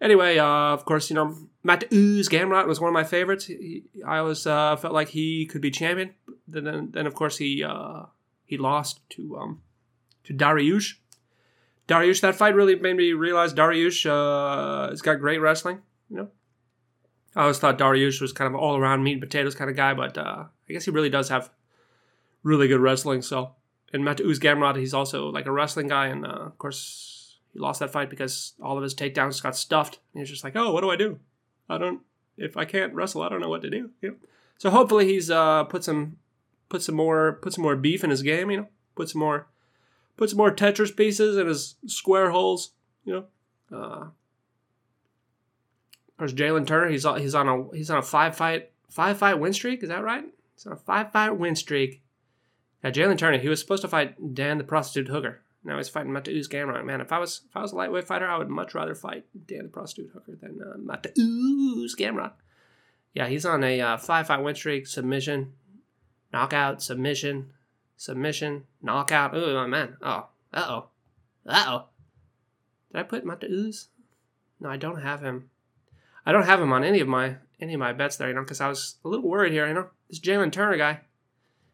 Anyway, 0.00 0.38
uh, 0.38 0.46
of 0.46 0.84
course, 0.84 1.10
you 1.10 1.14
know 1.14 1.36
Mateusz 1.64 2.28
Gamrot 2.28 2.66
was 2.66 2.80
one 2.80 2.88
of 2.88 2.94
my 2.94 3.04
favorites. 3.04 3.46
He, 3.46 3.84
I 4.06 4.18
always 4.18 4.46
uh, 4.46 4.76
felt 4.76 4.94
like 4.94 5.08
he 5.08 5.46
could 5.46 5.60
be 5.60 5.70
champion. 5.70 6.14
Then, 6.46 6.64
then 6.64 6.90
then 6.92 7.06
of 7.06 7.14
course, 7.14 7.36
he 7.36 7.62
uh, 7.62 8.04
he 8.44 8.56
lost 8.56 9.00
to 9.10 9.36
um, 9.36 9.62
to 10.24 10.34
Dariush. 10.34 10.94
Dariush, 11.88 12.20
that 12.20 12.36
fight 12.36 12.54
really 12.54 12.76
made 12.76 12.96
me 12.96 13.12
realize 13.12 13.54
Dariush 13.54 14.06
uh, 14.08 14.90
has 14.90 15.02
got 15.02 15.20
great 15.20 15.38
wrestling. 15.38 15.80
You 16.10 16.16
know, 16.16 16.28
I 17.38 17.42
always 17.42 17.60
thought 17.60 17.78
Dariush 17.78 18.20
was 18.20 18.32
kind 18.32 18.52
of 18.52 18.60
all 18.60 18.76
around 18.76 19.04
meat 19.04 19.12
and 19.12 19.20
potatoes 19.20 19.54
kind 19.54 19.70
of 19.70 19.76
guy, 19.76 19.94
but 19.94 20.18
uh, 20.18 20.46
I 20.68 20.72
guess 20.72 20.86
he 20.86 20.90
really 20.90 21.08
does 21.08 21.28
have 21.28 21.50
really 22.42 22.66
good 22.66 22.80
wrestling. 22.80 23.22
So, 23.22 23.52
and 23.92 24.02
Mateusz 24.02 24.40
Gamrot, 24.40 24.76
he's 24.76 24.92
also 24.92 25.28
like 25.28 25.46
a 25.46 25.52
wrestling 25.52 25.86
guy, 25.86 26.08
and 26.08 26.26
uh, 26.26 26.30
of 26.30 26.58
course 26.58 27.36
he 27.52 27.60
lost 27.60 27.78
that 27.78 27.92
fight 27.92 28.10
because 28.10 28.54
all 28.60 28.76
of 28.76 28.82
his 28.82 28.92
takedowns 28.92 29.40
got 29.40 29.56
stuffed. 29.56 30.00
And 30.12 30.20
he's 30.20 30.30
just 30.30 30.42
like, 30.42 30.56
oh, 30.56 30.72
what 30.72 30.80
do 30.80 30.90
I 30.90 30.96
do? 30.96 31.20
I 31.68 31.78
don't. 31.78 32.00
If 32.36 32.56
I 32.56 32.64
can't 32.64 32.92
wrestle, 32.92 33.22
I 33.22 33.28
don't 33.28 33.40
know 33.40 33.48
what 33.48 33.62
to 33.62 33.70
do. 33.70 33.90
You 34.00 34.10
know? 34.10 34.16
So 34.58 34.70
hopefully 34.70 35.06
he's 35.06 35.30
uh, 35.30 35.62
put 35.62 35.84
some 35.84 36.16
put 36.68 36.82
some 36.82 36.96
more 36.96 37.34
put 37.40 37.52
some 37.52 37.62
more 37.62 37.76
beef 37.76 38.02
in 38.02 38.10
his 38.10 38.22
game. 38.22 38.50
You 38.50 38.56
know, 38.56 38.68
put 38.96 39.10
some 39.10 39.20
more 39.20 39.46
put 40.16 40.30
some 40.30 40.38
more 40.38 40.52
Tetris 40.52 40.96
pieces 40.96 41.36
in 41.36 41.46
his 41.46 41.76
square 41.86 42.32
holes. 42.32 42.72
You 43.04 43.12
know. 43.12 43.24
Uh, 43.78 44.06
there's 46.18 46.34
Jalen 46.34 46.66
Turner. 46.66 46.88
He's 46.88 47.06
he's 47.18 47.34
on 47.34 47.48
a 47.48 47.76
he's 47.76 47.90
on 47.90 47.98
a 47.98 48.02
five 48.02 48.36
fight 48.36 48.70
five 48.90 49.18
fight 49.18 49.38
win 49.38 49.52
streak. 49.52 49.82
Is 49.82 49.88
that 49.88 50.02
right? 50.02 50.24
He's 50.54 50.66
on 50.66 50.72
a 50.72 50.76
five 50.76 51.12
fight 51.12 51.36
win 51.36 51.56
streak. 51.56 52.02
Yeah, 52.82 52.90
Jalen 52.90 53.18
Turner. 53.18 53.38
He 53.38 53.48
was 53.48 53.60
supposed 53.60 53.82
to 53.82 53.88
fight 53.88 54.34
Dan 54.34 54.58
the 54.58 54.64
prostitute 54.64 55.08
hooker. 55.08 55.40
Now 55.64 55.76
he's 55.76 55.88
fighting 55.88 56.12
Mateusz 56.12 56.48
Gamrot. 56.48 56.84
Man, 56.84 57.00
if 57.00 57.12
I 57.12 57.18
was 57.18 57.42
if 57.48 57.56
I 57.56 57.62
was 57.62 57.72
a 57.72 57.76
lightweight 57.76 58.06
fighter, 58.06 58.28
I 58.28 58.38
would 58.38 58.48
much 58.48 58.74
rather 58.74 58.94
fight 58.94 59.26
Dan 59.46 59.64
the 59.64 59.68
prostitute 59.68 60.10
hooker 60.12 60.36
than 60.40 60.60
uh, 60.62 60.76
Mateusz 60.76 61.96
Gamrot. 61.96 62.32
Yeah, 63.14 63.26
he's 63.26 63.46
on 63.46 63.64
a 63.64 63.80
uh, 63.80 63.96
five 63.96 64.26
fight 64.26 64.42
win 64.42 64.54
streak. 64.54 64.86
Submission, 64.86 65.52
knockout, 66.32 66.82
submission, 66.82 67.52
submission, 67.96 68.64
knockout. 68.82 69.34
Oh 69.34 69.66
man. 69.66 69.96
Oh. 70.02 70.26
Uh 70.52 70.66
oh. 70.68 70.86
Uh 71.46 71.64
oh. 71.66 71.84
Did 72.92 73.00
I 73.00 73.02
put 73.02 73.24
Mateusz? 73.24 73.88
No, 74.60 74.68
I 74.70 74.76
don't 74.76 75.02
have 75.02 75.20
him. 75.20 75.50
I 76.28 76.32
don't 76.32 76.44
have 76.44 76.60
him 76.60 76.74
on 76.74 76.84
any 76.84 77.00
of 77.00 77.08
my 77.08 77.36
any 77.58 77.72
of 77.72 77.80
my 77.80 77.94
bets 77.94 78.16
there, 78.16 78.28
you 78.28 78.34
know, 78.34 78.42
because 78.42 78.60
I 78.60 78.68
was 78.68 78.96
a 79.02 79.08
little 79.08 79.26
worried 79.26 79.54
here, 79.54 79.66
you 79.66 79.72
know. 79.72 79.86
This 80.10 80.20
Jalen 80.20 80.52
Turner 80.52 80.76
guy, 80.76 81.00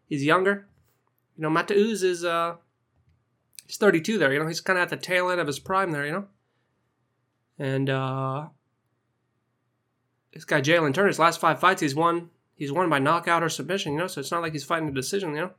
he's 0.07 0.25
younger. 0.25 0.69
You 1.37 1.43
know, 1.43 1.51
Mateusz 1.51 2.05
is 2.05 2.25
uh 2.25 2.55
he's 3.67 3.79
32 3.79 4.17
there, 4.17 4.33
you 4.33 4.39
know, 4.39 4.47
he's 4.47 4.61
kind 4.61 4.79
of 4.79 4.85
at 4.85 4.91
the 4.91 4.97
tail 4.97 5.29
end 5.29 5.41
of 5.41 5.49
his 5.49 5.59
prime 5.59 5.91
there, 5.91 6.07
you 6.07 6.13
know. 6.13 6.27
And 7.59 7.91
uh 7.91 8.47
this 10.33 10.45
guy 10.45 10.61
Jalen 10.61 10.95
Turner's 10.95 11.19
last 11.19 11.41
five 11.41 11.59
fights 11.59 11.83
he's 11.83 11.97
won 11.97 12.31
he's 12.55 12.71
won 12.71 12.89
by 12.89 13.01
knockout 13.01 13.43
or 13.43 13.49
submission, 13.49 13.95
you 13.95 13.99
know, 13.99 14.07
so 14.07 14.21
it's 14.21 14.31
not 14.31 14.41
like 14.41 14.53
he's 14.53 14.63
fighting 14.63 14.89
a 14.89 14.93
decision, 14.93 15.31
you 15.31 15.41
know. 15.41 15.51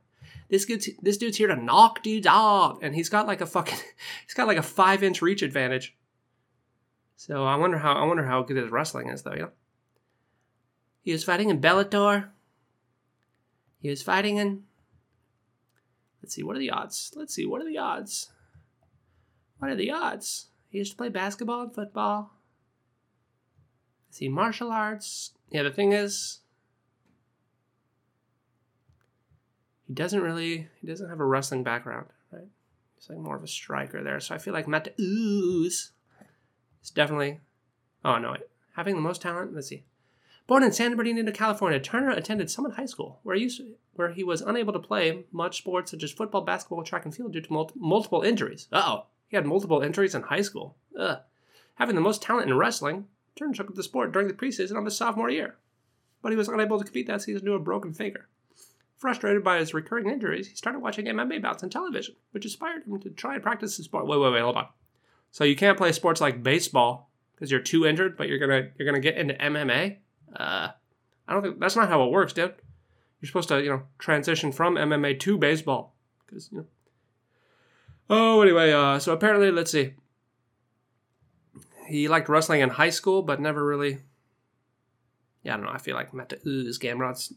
This 0.48 0.64
dude's, 0.64 0.88
this 1.02 1.18
dude's 1.18 1.36
here 1.36 1.48
to 1.48 1.56
knock 1.56 2.02
dudes 2.02 2.26
off, 2.26 2.78
and 2.80 2.94
he's 2.94 3.10
got 3.10 3.26
like 3.26 3.42
a 3.42 3.46
fucking 3.46 3.78
he's 4.26 4.32
got 4.32 4.46
like 4.46 4.56
a 4.56 4.62
five 4.62 5.02
inch 5.02 5.20
reach 5.20 5.42
advantage. 5.42 5.94
So 7.16 7.44
I 7.44 7.56
wonder 7.56 7.78
how 7.78 7.94
I 7.94 8.04
wonder 8.04 8.24
how 8.24 8.42
good 8.42 8.56
his 8.56 8.70
wrestling 8.70 9.08
is 9.08 9.22
though, 9.22 9.32
you 9.32 9.42
know. 9.42 9.50
He 11.02 11.12
was 11.12 11.24
fighting 11.24 11.50
in 11.50 11.60
Bellator. 11.60 12.28
He 13.80 13.88
was 13.88 14.02
fighting 14.02 14.36
in 14.36 14.64
Let's 16.26 16.34
see, 16.34 16.42
what 16.42 16.56
are 16.56 16.58
the 16.58 16.70
odds? 16.70 17.12
Let's 17.14 17.32
see, 17.32 17.46
what 17.46 17.62
are 17.62 17.64
the 17.64 17.78
odds? 17.78 18.32
What 19.58 19.70
are 19.70 19.76
the 19.76 19.92
odds? 19.92 20.48
He 20.68 20.78
used 20.78 20.90
to 20.90 20.96
play 20.96 21.08
basketball 21.08 21.62
and 21.62 21.72
football. 21.72 22.32
Let's 24.08 24.18
see, 24.18 24.28
martial 24.28 24.72
arts. 24.72 25.34
Yeah, 25.50 25.62
the 25.62 25.70
thing 25.70 25.92
is, 25.92 26.40
he 29.86 29.94
doesn't 29.94 30.20
really, 30.20 30.66
he 30.80 30.86
doesn't 30.88 31.08
have 31.08 31.20
a 31.20 31.24
wrestling 31.24 31.62
background, 31.62 32.06
right? 32.32 32.48
He's 32.96 33.08
like 33.08 33.18
more 33.18 33.36
of 33.36 33.44
a 33.44 33.48
striker 33.48 34.02
there. 34.02 34.18
So 34.18 34.34
I 34.34 34.38
feel 34.38 34.52
like 34.52 34.66
Mateusz 34.66 35.90
it's 36.86 36.92
definitely. 36.92 37.40
Oh 38.04 38.16
no, 38.18 38.36
having 38.74 38.94
the 38.94 39.00
most 39.00 39.20
talent. 39.20 39.52
Let's 39.52 39.66
see. 39.66 39.82
Born 40.46 40.62
in 40.62 40.70
San 40.70 40.94
Bernardino, 40.94 41.32
California, 41.32 41.80
Turner 41.80 42.10
attended 42.10 42.48
Summit 42.48 42.74
High 42.74 42.86
School, 42.86 43.18
where 43.24 43.34
he, 43.34 43.50
where 43.94 44.12
he 44.12 44.22
was 44.22 44.40
unable 44.40 44.72
to 44.72 44.78
play 44.78 45.24
much 45.32 45.58
sports 45.58 45.90
such 45.90 46.04
as 46.04 46.12
football, 46.12 46.42
basketball, 46.42 46.84
track, 46.84 47.04
and 47.04 47.12
field 47.12 47.32
due 47.32 47.40
to 47.40 47.52
mul- 47.52 47.72
multiple 47.74 48.22
injuries. 48.22 48.68
oh, 48.72 49.06
he 49.26 49.36
had 49.36 49.44
multiple 49.44 49.82
injuries 49.82 50.14
in 50.14 50.22
high 50.22 50.42
school. 50.42 50.76
Ugh. 50.96 51.18
Having 51.74 51.96
the 51.96 52.00
most 52.00 52.22
talent 52.22 52.48
in 52.48 52.56
wrestling, 52.56 53.08
Turner 53.34 53.54
took 53.54 53.68
up 53.68 53.74
the 53.74 53.82
sport 53.82 54.12
during 54.12 54.28
the 54.28 54.34
preseason 54.34 54.78
of 54.78 54.84
his 54.84 54.96
sophomore 54.96 55.28
year, 55.28 55.56
but 56.22 56.30
he 56.30 56.38
was 56.38 56.46
unable 56.46 56.78
to 56.78 56.84
compete 56.84 57.08
that 57.08 57.22
season 57.22 57.44
due 57.44 57.50
to 57.50 57.56
a 57.56 57.58
broken 57.58 57.92
finger. 57.92 58.28
Frustrated 58.96 59.42
by 59.42 59.58
his 59.58 59.74
recurring 59.74 60.08
injuries, 60.08 60.46
he 60.46 60.54
started 60.54 60.78
watching 60.78 61.06
MMA 61.06 61.42
bouts 61.42 61.64
on 61.64 61.68
television, 61.70 62.14
which 62.30 62.44
inspired 62.44 62.84
him 62.86 63.00
to 63.00 63.10
try 63.10 63.34
and 63.34 63.42
practice 63.42 63.76
the 63.76 63.82
sport. 63.82 64.06
Wait, 64.06 64.20
wait, 64.20 64.32
wait, 64.32 64.42
hold 64.42 64.56
on. 64.56 64.68
So 65.30 65.44
you 65.44 65.56
can't 65.56 65.76
play 65.76 65.92
sports 65.92 66.20
like 66.20 66.42
baseball 66.42 67.10
because 67.34 67.50
you're 67.50 67.60
too 67.60 67.86
injured, 67.86 68.16
but 68.16 68.28
you're 68.28 68.38
gonna 68.38 68.68
you're 68.78 68.86
gonna 68.86 69.00
get 69.00 69.16
into 69.16 69.34
MMA. 69.34 69.98
Uh, 70.34 70.68
I 71.28 71.32
don't 71.32 71.42
think 71.42 71.60
that's 71.60 71.76
not 71.76 71.88
how 71.88 72.04
it 72.04 72.10
works, 72.10 72.32
dude. 72.32 72.54
You're 73.20 73.26
supposed 73.26 73.48
to 73.48 73.62
you 73.62 73.70
know 73.70 73.82
transition 73.98 74.52
from 74.52 74.76
MMA 74.76 75.20
to 75.20 75.38
baseball 75.38 75.94
because 76.24 76.50
you 76.50 76.58
know. 76.58 76.66
Oh, 78.08 78.40
anyway, 78.40 78.72
uh, 78.72 78.98
so 78.98 79.12
apparently, 79.12 79.50
let's 79.50 79.72
see. 79.72 79.94
He 81.88 82.08
liked 82.08 82.28
wrestling 82.28 82.60
in 82.60 82.70
high 82.70 82.90
school, 82.90 83.22
but 83.22 83.40
never 83.40 83.64
really. 83.64 83.98
Yeah, 85.42 85.54
I 85.54 85.56
don't 85.56 85.66
know. 85.66 85.72
I 85.72 85.78
feel 85.78 85.94
like 85.94 86.12
Mateusz 86.12 86.78
Gamrot's 86.78 87.32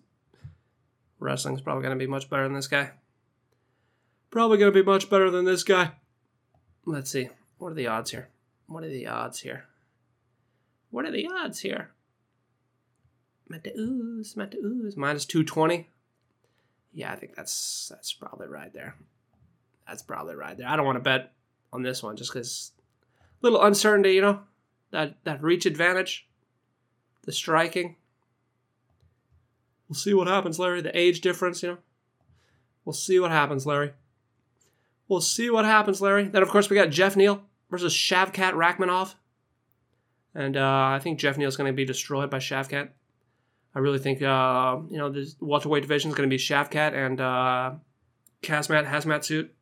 wrestling's 1.20 1.62
probably 1.62 1.88
to 1.88 1.96
be 1.96 2.08
much 2.08 2.30
better 2.30 2.44
than 2.44 2.54
this 2.54 2.68
guy. 2.68 2.92
Probably 4.32 4.58
to 4.60 4.72
be 4.72 4.84
much 4.84 5.10
better 5.10 5.30
than 5.30 5.46
this 5.46 5.64
guy. 5.64 5.92
Let's 6.86 7.12
see. 7.12 7.30
What 7.60 7.74
are 7.74 7.76
the 7.76 7.88
odds 7.88 8.12
here? 8.12 8.30
What 8.68 8.84
are 8.84 8.90
the 8.90 9.08
odds 9.08 9.42
here? 9.42 9.66
What 10.92 11.06
are 11.06 11.12
the 11.12 11.28
odds 11.28 11.60
here? 11.60 11.92
Mateusz, 13.52 14.36
Mateusz, 14.36 14.96
minus 14.96 15.26
220. 15.26 15.90
Yeah, 16.94 17.12
I 17.12 17.16
think 17.16 17.36
that's 17.36 17.90
that's 17.90 18.14
probably 18.14 18.48
right 18.48 18.74
there. 18.74 18.96
That's 19.88 20.02
probably 20.02 20.36
right 20.36 20.58
there. 20.58 20.68
I 20.68 20.76
don't 20.76 20.86
want 20.86 20.96
to 20.96 21.04
bet 21.04 21.34
on 21.74 21.84
this 21.84 22.02
one 22.02 22.16
just 22.16 22.32
because 22.32 22.72
a 23.20 23.24
little 23.42 23.62
uncertainty, 23.62 24.14
you 24.14 24.22
know, 24.22 24.40
that 24.92 25.18
that 25.26 25.44
reach 25.44 25.66
advantage, 25.66 26.28
the 27.24 27.32
striking. 27.32 27.98
We'll 29.88 29.96
see 29.96 30.14
what 30.14 30.28
happens, 30.28 30.60
Larry. 30.60 30.82
The 30.82 30.98
age 30.98 31.22
difference, 31.22 31.62
you 31.62 31.70
know. 31.70 31.78
We'll 32.86 32.94
see 32.94 33.20
what 33.20 33.32
happens, 33.32 33.66
Larry. 33.66 33.94
We'll 35.08 35.22
see 35.22 35.50
what 35.50 35.66
happens, 35.66 36.02
Larry. 36.02 36.28
Then, 36.28 36.44
of 36.44 36.50
course, 36.50 36.70
we 36.70 36.76
got 36.76 36.92
Jeff 36.92 37.18
Neal 37.18 37.44
versus 37.70 37.94
Shavkat 37.94 38.54
Rakhmonov. 38.54 39.16
And 40.36 40.58
uh, 40.58 40.92
I 40.96 41.00
think 41.02 41.20
Geoff 41.20 41.38
Neal's 41.38 41.58
going 41.58 41.72
to 41.72 41.76
be 41.76 41.86
destroyed 41.86 42.30
by 42.30 42.38
Shavkat. 42.38 42.90
I 43.76 43.80
really 43.80 44.00
think, 44.00 44.22
uh, 44.22 44.78
you 44.90 44.98
know, 44.98 45.10
the 45.10 45.32
welterweight 45.40 45.84
division 45.84 46.10
is 46.10 46.16
going 46.16 46.30
to 46.30 46.34
be 46.34 46.42
Shavkat 46.42 46.94
and 46.94 47.22
uh, 47.22 47.72
Kazmat 48.42 48.88
Hazmat 48.88 49.24
Suit 49.24 49.54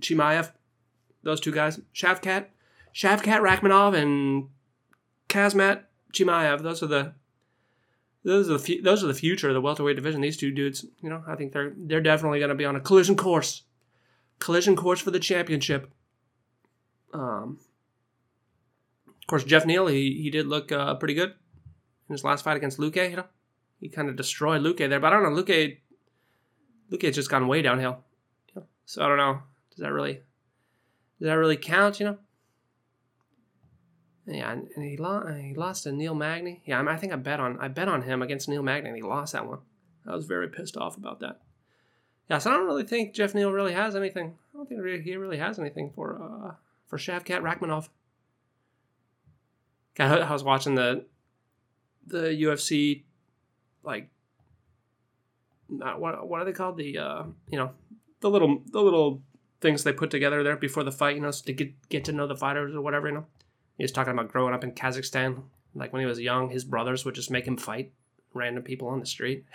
Chimaev. 0.00 0.52
Those 1.22 1.40
two 1.40 1.52
guys. 1.52 1.80
Shavkat, 1.94 2.46
Shavkat 2.94 3.40
Rakhmonov 3.40 3.94
and 3.94 4.48
Kazmat 5.28 5.82
Chimaev. 6.12 6.62
Those 6.62 6.82
are 6.82 6.88
the 6.88 7.14
those 8.24 8.48
are 8.48 8.58
the 8.58 8.80
those 8.80 9.02
are 9.02 9.08
the 9.08 9.14
future 9.14 9.48
of 9.48 9.54
the 9.54 9.60
welterweight 9.60 9.96
division. 9.96 10.20
These 10.20 10.36
two 10.36 10.50
dudes, 10.50 10.84
you 11.00 11.10
know, 11.10 11.22
I 11.26 11.34
think 11.34 11.52
they're 11.52 11.72
they're 11.76 12.00
definitely 12.00 12.38
going 12.38 12.50
to 12.50 12.54
be 12.54 12.64
on 12.64 12.76
a 12.76 12.80
collision 12.80 13.16
course, 13.16 13.62
collision 14.38 14.76
course 14.76 15.00
for 15.00 15.10
the 15.10 15.20
championship. 15.20 15.90
Um, 17.12 17.58
of 19.06 19.26
course, 19.26 19.44
Geoff 19.44 19.66
Neal, 19.66 19.86
he, 19.86 20.20
he 20.22 20.30
did 20.30 20.46
look 20.46 20.72
uh, 20.72 20.94
pretty 20.94 21.14
good 21.14 21.30
in 22.08 22.12
his 22.12 22.24
last 22.24 22.44
fight 22.44 22.56
against 22.56 22.78
Luque. 22.78 23.10
You 23.10 23.16
know, 23.16 23.26
he 23.80 23.88
kind 23.88 24.08
of 24.08 24.16
destroyed 24.16 24.62
Luque 24.62 24.88
there, 24.88 25.00
but 25.00 25.12
I 25.12 25.20
don't 25.20 25.22
know. 25.22 25.42
Luque, 25.42 25.78
Luque 26.90 27.02
has 27.04 27.14
just 27.14 27.30
gone 27.30 27.48
way 27.48 27.62
downhill. 27.62 27.98
You 28.48 28.60
know? 28.60 28.66
So 28.86 29.02
I 29.02 29.08
don't 29.08 29.18
know. 29.18 29.40
Does 29.70 29.78
that 29.78 29.92
really, 29.92 30.14
does 31.18 31.28
that 31.28 31.34
really 31.34 31.56
count? 31.56 32.00
You 32.00 32.06
know. 32.06 32.18
Yeah, 34.26 34.52
and 34.52 34.84
he 34.84 34.96
lost. 34.96 35.28
He 35.36 35.54
lost 35.54 35.82
to 35.84 35.92
Neil 35.92 36.14
Magny. 36.14 36.62
Yeah, 36.64 36.78
I, 36.78 36.82
mean, 36.82 36.94
I 36.94 36.96
think 36.96 37.12
I 37.12 37.16
bet 37.16 37.40
on 37.40 37.58
I 37.58 37.68
bet 37.68 37.88
on 37.88 38.02
him 38.02 38.22
against 38.22 38.48
Neil 38.48 38.62
Magny, 38.62 38.88
and 38.88 38.96
he 38.96 39.02
lost 39.02 39.32
that 39.32 39.48
one. 39.48 39.58
I 40.06 40.14
was 40.14 40.26
very 40.26 40.48
pissed 40.48 40.76
off 40.76 40.96
about 40.96 41.20
that. 41.20 41.40
Yeah, 42.30 42.38
so 42.38 42.50
I 42.50 42.54
don't 42.54 42.66
really 42.66 42.84
think 42.84 43.14
Geoff 43.14 43.34
Neal 43.34 43.52
really 43.52 43.72
has 43.72 43.96
anything. 43.96 44.38
I 44.54 44.56
don't 44.56 44.68
think 44.68 44.80
he 45.04 45.16
really 45.16 45.38
has 45.38 45.58
anything 45.58 45.90
for 45.94 46.22
uh, 46.22 46.54
for 46.92 46.98
Shavkat 46.98 47.40
Rakhmonov. 47.40 47.88
I 49.98 50.30
was 50.30 50.44
watching 50.44 50.74
the 50.74 51.06
the 52.06 52.24
UFC 52.24 53.04
like 53.82 54.10
uh, 55.82 55.92
what 55.92 56.28
what 56.28 56.42
are 56.42 56.44
they 56.44 56.52
called? 56.52 56.76
The 56.76 56.98
uh, 56.98 57.22
you 57.48 57.56
know, 57.56 57.70
the 58.20 58.28
little 58.28 58.62
the 58.70 58.82
little 58.82 59.22
things 59.62 59.84
they 59.84 59.92
put 59.94 60.10
together 60.10 60.42
there 60.42 60.56
before 60.56 60.84
the 60.84 60.92
fight. 60.92 61.16
You 61.16 61.22
know, 61.22 61.30
to 61.30 61.52
get 61.54 61.88
get 61.88 62.04
to 62.04 62.12
know 62.12 62.26
the 62.26 62.36
fighters 62.36 62.74
or 62.74 62.82
whatever. 62.82 63.08
You 63.08 63.14
know, 63.14 63.26
he 63.78 63.84
was 63.84 63.92
talking 63.92 64.12
about 64.12 64.30
growing 64.30 64.52
up 64.52 64.62
in 64.62 64.72
Kazakhstan. 64.72 65.44
Like 65.74 65.94
when 65.94 66.00
he 66.00 66.06
was 66.06 66.20
young, 66.20 66.50
his 66.50 66.64
brothers 66.64 67.06
would 67.06 67.14
just 67.14 67.30
make 67.30 67.46
him 67.46 67.56
fight 67.56 67.92
random 68.34 68.64
people 68.64 68.88
on 68.88 69.00
the 69.00 69.06
street. 69.06 69.46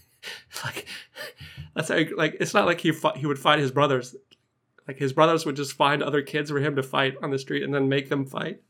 like 0.66 0.86
that's 1.74 1.88
how, 1.88 2.00
like 2.14 2.36
it's 2.40 2.52
not 2.52 2.66
like 2.66 2.82
he 2.82 2.92
fought, 2.92 3.16
he 3.16 3.24
would 3.24 3.38
fight 3.38 3.58
his 3.58 3.70
brothers. 3.70 4.14
Like 4.86 4.98
his 4.98 5.12
brothers 5.12 5.46
would 5.46 5.56
just 5.56 5.72
find 5.72 6.02
other 6.02 6.22
kids 6.22 6.50
for 6.50 6.58
him 6.58 6.76
to 6.76 6.82
fight 6.82 7.14
on 7.22 7.30
the 7.30 7.38
street 7.38 7.62
and 7.62 7.74
then 7.74 7.88
make 7.88 8.08
them 8.08 8.26
fight. 8.26 8.60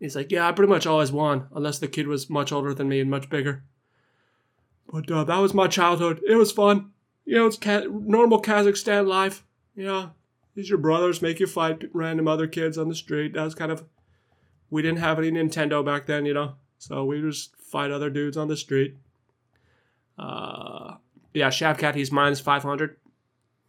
He's 0.00 0.16
like, 0.16 0.32
yeah, 0.32 0.48
I 0.48 0.52
pretty 0.52 0.70
much 0.70 0.86
always 0.86 1.12
won, 1.12 1.46
unless 1.54 1.78
the 1.78 1.88
kid 1.88 2.08
was 2.08 2.28
much 2.28 2.52
older 2.52 2.74
than 2.74 2.88
me 2.88 3.00
and 3.00 3.10
much 3.10 3.30
bigger. 3.30 3.62
But 4.92 5.10
uh, 5.10 5.24
that 5.24 5.38
was 5.38 5.54
my 5.54 5.68
childhood. 5.68 6.20
It 6.28 6.34
was 6.34 6.52
fun. 6.52 6.90
You 7.24 7.36
know, 7.36 7.46
it's 7.46 7.56
ca- 7.56 7.86
normal 7.88 8.42
Kazakhstan 8.42 9.06
life. 9.06 9.44
You 9.74 9.84
know, 9.84 10.10
these 10.54 10.68
your 10.68 10.78
brothers 10.78 11.22
make 11.22 11.40
you 11.40 11.46
fight 11.46 11.84
random 11.92 12.28
other 12.28 12.46
kids 12.46 12.76
on 12.76 12.88
the 12.88 12.94
street. 12.94 13.34
That 13.34 13.44
was 13.44 13.54
kind 13.54 13.72
of. 13.72 13.84
We 14.70 14.82
didn't 14.82 14.98
have 14.98 15.18
any 15.18 15.30
Nintendo 15.30 15.84
back 15.84 16.06
then, 16.06 16.26
you 16.26 16.34
know, 16.34 16.54
so 16.78 17.04
we 17.04 17.20
just 17.20 17.54
fight 17.56 17.90
other 17.90 18.10
dudes 18.10 18.36
on 18.36 18.48
the 18.48 18.56
street. 18.56 18.96
Uh, 20.18 20.96
yeah, 21.32 21.48
Shavkat, 21.48 21.94
he's 21.94 22.10
minus 22.10 22.40
500, 22.40 22.96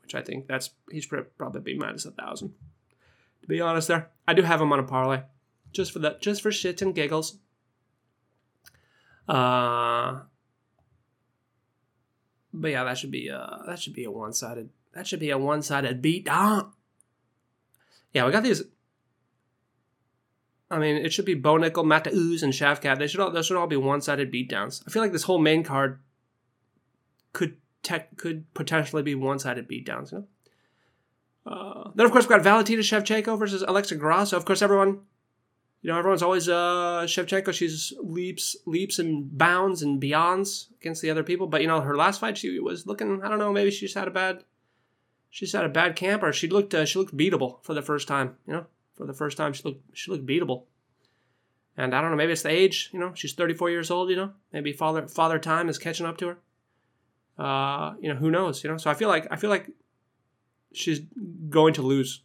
which 0.05 0.15
I 0.15 0.21
think 0.21 0.47
that's 0.47 0.69
he's 0.91 1.07
probably 1.07 1.61
be 1.61 1.77
minus 1.77 2.05
a 2.05 2.11
thousand. 2.11 2.53
To 3.41 3.47
be 3.47 3.59
honest, 3.59 3.87
there, 3.87 4.09
I 4.27 4.33
do 4.33 4.43
have 4.43 4.61
him 4.61 4.71
on 4.71 4.79
a 4.79 4.83
parlay, 4.83 5.23
just 5.71 5.91
for 5.91 5.99
that, 5.99 6.21
just 6.21 6.41
for 6.41 6.51
shits 6.51 6.81
and 6.81 6.93
giggles. 6.93 7.39
Uh, 9.27 10.21
but 12.53 12.71
yeah, 12.71 12.83
that 12.83 12.97
should 12.97 13.11
be 13.11 13.29
uh 13.29 13.57
that 13.65 13.79
should 13.79 13.93
be 13.93 14.03
a 14.03 14.11
one 14.11 14.33
sided 14.33 14.69
that 14.93 15.07
should 15.07 15.19
be 15.19 15.31
a 15.31 15.37
one 15.37 15.63
sided 15.63 16.01
beat 16.01 16.25
down. 16.25 16.71
Yeah, 18.13 18.25
we 18.25 18.31
got 18.31 18.43
these. 18.43 18.63
I 20.69 20.79
mean, 20.79 20.95
it 20.95 21.13
should 21.13 21.25
be 21.25 21.33
Bo 21.33 21.57
Mateusz, 21.57 22.43
and 22.43 22.53
Shavkat. 22.53 22.99
They 22.99 23.07
should 23.07 23.19
all 23.19 23.31
those 23.31 23.47
should 23.47 23.57
all 23.57 23.67
be 23.67 23.75
one 23.75 24.01
sided 24.01 24.31
beatdowns. 24.31 24.83
I 24.87 24.91
feel 24.91 25.01
like 25.01 25.11
this 25.11 25.23
whole 25.23 25.39
main 25.39 25.63
card 25.63 25.99
could 27.33 27.57
tech 27.85 28.17
could 28.17 28.53
potentially 28.53 29.03
be 29.03 29.15
one 29.15 29.39
sided 29.39 29.69
beatdowns. 29.69 30.11
You 30.11 30.17
know. 30.19 30.27
Uh, 31.51 31.91
then 31.95 32.05
of 32.05 32.11
course 32.11 32.25
we've 32.25 32.29
got 32.29 32.41
Valentina 32.41 32.81
Shevchenko 32.81 33.37
versus 33.37 33.63
Alexa 33.65 33.95
Grasso. 33.95 34.35
Of 34.35 34.45
course, 34.45 34.61
everyone 34.61 35.01
you 35.85 35.91
know, 35.91 35.99
everyone's 35.99 36.23
always 36.23 36.49
uh 36.49 37.03
Shevchenko. 37.05 37.53
She's 37.53 37.93
leaps, 38.01 38.55
leaps 38.65 38.97
and 38.97 39.37
bounds 39.37 39.83
and 39.83 40.01
beyonds 40.01 40.69
against 40.81 41.03
the 41.03 41.11
other 41.11 41.21
people. 41.21 41.45
But 41.45 41.61
you 41.61 41.67
know, 41.67 41.79
her 41.79 41.95
last 41.95 42.19
fight, 42.19 42.39
she 42.39 42.59
was 42.59 42.87
looking. 42.87 43.21
I 43.21 43.29
don't 43.29 43.37
know. 43.37 43.53
Maybe 43.53 43.69
she's 43.69 43.93
had 43.93 44.07
a 44.07 44.11
bad, 44.11 44.43
she's 45.29 45.53
had 45.53 45.63
a 45.63 45.69
bad 45.69 45.95
camp, 45.95 46.23
or 46.23 46.33
she 46.33 46.47
looked 46.47 46.73
uh, 46.73 46.85
she 46.85 46.97
looked 46.97 47.15
beatable 47.15 47.63
for 47.63 47.75
the 47.75 47.83
first 47.83 48.07
time. 48.07 48.35
You 48.47 48.53
know, 48.53 48.65
for 48.95 49.05
the 49.05 49.13
first 49.13 49.37
time, 49.37 49.53
she 49.53 49.61
looked 49.61 49.95
she 49.95 50.09
looked 50.09 50.25
beatable. 50.25 50.63
And 51.77 51.93
I 51.93 52.01
don't 52.01 52.09
know. 52.09 52.17
Maybe 52.17 52.31
it's 52.31 52.41
the 52.41 52.49
age. 52.49 52.89
You 52.91 52.97
know, 52.97 53.11
she's 53.13 53.33
34 53.33 53.69
years 53.69 53.91
old. 53.91 54.09
You 54.09 54.15
know, 54.15 54.31
maybe 54.51 54.73
father 54.73 55.07
father 55.07 55.37
time 55.37 55.69
is 55.69 55.77
catching 55.77 56.07
up 56.07 56.17
to 56.17 56.29
her. 56.29 56.37
Uh, 57.37 57.93
you 57.99 58.09
know, 58.09 58.15
who 58.15 58.31
knows? 58.31 58.63
You 58.63 58.69
know, 58.69 58.77
so 58.77 58.89
I 58.89 58.93
feel 58.93 59.09
like 59.09 59.27
I 59.31 59.35
feel 59.35 59.49
like 59.49 59.69
she's 60.73 61.01
going 61.49 61.73
to 61.73 61.81
lose 61.81 62.21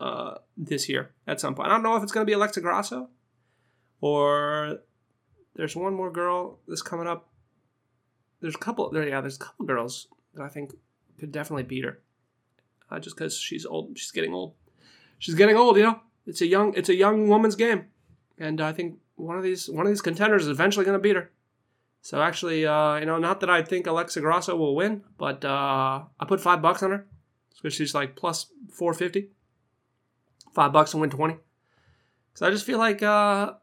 uh, 0.00 0.34
this 0.56 0.88
year 0.88 1.12
at 1.26 1.40
some 1.40 1.54
point. 1.54 1.68
I 1.68 1.72
don't 1.72 1.82
know 1.82 1.96
if 1.96 2.02
it's 2.02 2.12
going 2.12 2.24
to 2.24 2.30
be 2.30 2.34
Alexa 2.34 2.60
Grasso 2.60 3.08
or 4.00 4.78
there's 5.54 5.76
one 5.76 5.94
more 5.94 6.10
girl 6.10 6.58
that's 6.66 6.82
coming 6.82 7.06
up. 7.06 7.28
There's 8.40 8.54
a 8.54 8.58
couple. 8.58 8.90
There, 8.90 9.06
yeah, 9.06 9.20
there's 9.20 9.36
a 9.36 9.40
couple 9.40 9.66
girls 9.66 10.08
that 10.34 10.42
I 10.42 10.48
think 10.48 10.74
could 11.18 11.32
definitely 11.32 11.64
beat 11.64 11.84
her. 11.84 12.00
Uh, 12.90 12.98
just 12.98 13.16
because 13.16 13.36
she's 13.36 13.66
old, 13.66 13.96
she's 13.98 14.10
getting 14.10 14.32
old. 14.32 14.54
She's 15.18 15.34
getting 15.34 15.56
old, 15.56 15.76
you 15.76 15.82
know. 15.82 16.00
It's 16.26 16.40
a 16.40 16.46
young, 16.46 16.74
it's 16.74 16.88
a 16.88 16.94
young 16.94 17.28
woman's 17.28 17.56
game, 17.56 17.86
and 18.38 18.60
I 18.60 18.72
think 18.72 18.98
one 19.16 19.36
of 19.36 19.42
these, 19.42 19.68
one 19.68 19.86
of 19.86 19.92
these 19.92 20.00
contenders 20.00 20.42
is 20.42 20.48
eventually 20.48 20.84
going 20.84 20.98
to 20.98 21.02
beat 21.02 21.16
her. 21.16 21.30
So 22.02 22.20
actually, 22.22 22.66
uh, 22.66 22.96
you 22.96 23.06
know, 23.06 23.18
not 23.18 23.40
that 23.40 23.50
I 23.50 23.62
think 23.62 23.86
Alexa 23.86 24.20
Grasso 24.20 24.56
will 24.56 24.74
win, 24.74 25.02
but 25.18 25.44
uh, 25.44 26.02
I 26.18 26.24
put 26.26 26.40
five 26.40 26.62
bucks 26.62 26.82
on 26.82 26.90
her 26.92 27.06
because 27.56 27.74
she's 27.74 27.94
like 27.94 28.16
plus 28.16 28.46
four 28.72 28.94
fifty 28.94 29.30
five 30.52 30.72
bucks 30.72 30.92
and 30.92 31.00
win 31.00 31.10
20. 31.10 31.36
So 32.34 32.46
I 32.46 32.50
just 32.50 32.64
feel 32.64 32.78
like 32.78 33.02
uh, 33.02 33.54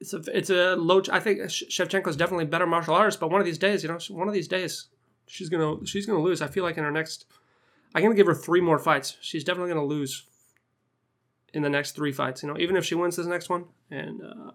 it's 0.00 0.14
a 0.14 0.22
it's 0.32 0.50
a 0.50 0.76
low. 0.76 1.02
I 1.10 1.20
think 1.20 1.40
Shevchenko 1.40 2.08
is 2.08 2.16
definitely 2.16 2.46
better 2.46 2.66
martial 2.66 2.94
artist, 2.94 3.20
but 3.20 3.30
one 3.30 3.40
of 3.40 3.46
these 3.46 3.58
days, 3.58 3.82
you 3.82 3.88
know, 3.88 3.98
one 4.10 4.28
of 4.28 4.34
these 4.34 4.48
days, 4.48 4.88
she's 5.26 5.48
gonna 5.48 5.84
she's 5.84 6.06
gonna 6.06 6.22
lose. 6.22 6.40
I 6.40 6.46
feel 6.46 6.64
like 6.64 6.78
in 6.78 6.84
her 6.84 6.90
next, 6.90 7.26
I'm 7.94 8.02
gonna 8.02 8.14
give 8.14 8.26
her 8.26 8.34
three 8.34 8.60
more 8.60 8.78
fights. 8.78 9.16
She's 9.20 9.44
definitely 9.44 9.72
gonna 9.72 9.86
lose 9.86 10.24
in 11.52 11.62
the 11.62 11.70
next 11.70 11.92
three 11.92 12.12
fights. 12.12 12.42
You 12.42 12.48
know, 12.48 12.58
even 12.58 12.76
if 12.76 12.84
she 12.84 12.94
wins 12.94 13.16
this 13.16 13.26
next 13.26 13.48
one 13.48 13.64
and 13.90 14.22
uh, 14.22 14.50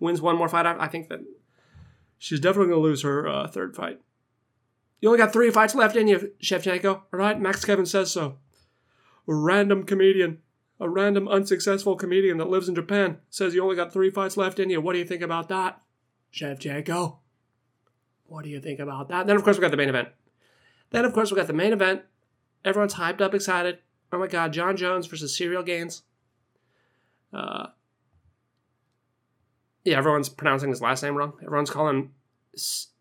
wins 0.00 0.20
one 0.20 0.36
more 0.36 0.48
fight, 0.48 0.66
I 0.66 0.88
think 0.88 1.08
that 1.08 1.20
she's 2.18 2.40
definitely 2.40 2.72
gonna 2.72 2.82
lose 2.82 3.02
her 3.02 3.26
uh, 3.28 3.46
third 3.48 3.74
fight. 3.74 4.00
You 5.00 5.08
only 5.08 5.18
got 5.18 5.32
three 5.32 5.50
fights 5.50 5.74
left 5.74 5.96
in 5.96 6.08
you, 6.08 6.32
Shevchenko. 6.42 6.86
All 6.86 7.02
right, 7.12 7.40
Max 7.40 7.64
Kevin 7.64 7.86
says 7.86 8.10
so. 8.10 8.38
A 9.28 9.34
random 9.34 9.84
comedian 9.84 10.38
a 10.78 10.88
random 10.88 11.26
unsuccessful 11.28 11.96
comedian 11.96 12.38
that 12.38 12.50
lives 12.50 12.68
in 12.68 12.74
Japan 12.74 13.18
says 13.30 13.54
you 13.54 13.62
only 13.62 13.76
got 13.76 13.92
three 13.92 14.10
fights 14.10 14.36
left 14.36 14.58
in 14.58 14.70
you. 14.70 14.80
What 14.80 14.92
do 14.92 14.98
you 14.98 15.04
think 15.04 15.22
about 15.22 15.48
that? 15.48 15.80
Shevchenko. 16.32 17.18
What 18.26 18.44
do 18.44 18.50
you 18.50 18.60
think 18.60 18.80
about 18.80 19.08
that? 19.08 19.26
Then, 19.26 19.36
of 19.36 19.44
course, 19.44 19.56
we 19.56 19.62
got 19.62 19.70
the 19.70 19.76
main 19.76 19.88
event. 19.88 20.08
Then, 20.90 21.04
of 21.04 21.12
course, 21.12 21.30
we 21.30 21.36
got 21.36 21.46
the 21.46 21.52
main 21.52 21.72
event. 21.72 22.02
Everyone's 22.64 22.94
hyped 22.94 23.20
up, 23.20 23.34
excited. 23.34 23.78
Oh 24.12 24.18
my 24.18 24.26
God, 24.26 24.52
Jon 24.52 24.76
Jones 24.76 25.06
versus 25.06 25.36
Serial 25.36 25.62
Gains. 25.62 26.02
Uh, 27.32 27.68
yeah, 29.86 29.96
everyone's 29.96 30.28
pronouncing 30.28 30.68
his 30.68 30.82
last 30.82 31.02
name 31.02 31.14
wrong. 31.14 31.34
Everyone's 31.42 31.70
calling 31.70 31.96
him 31.96 32.14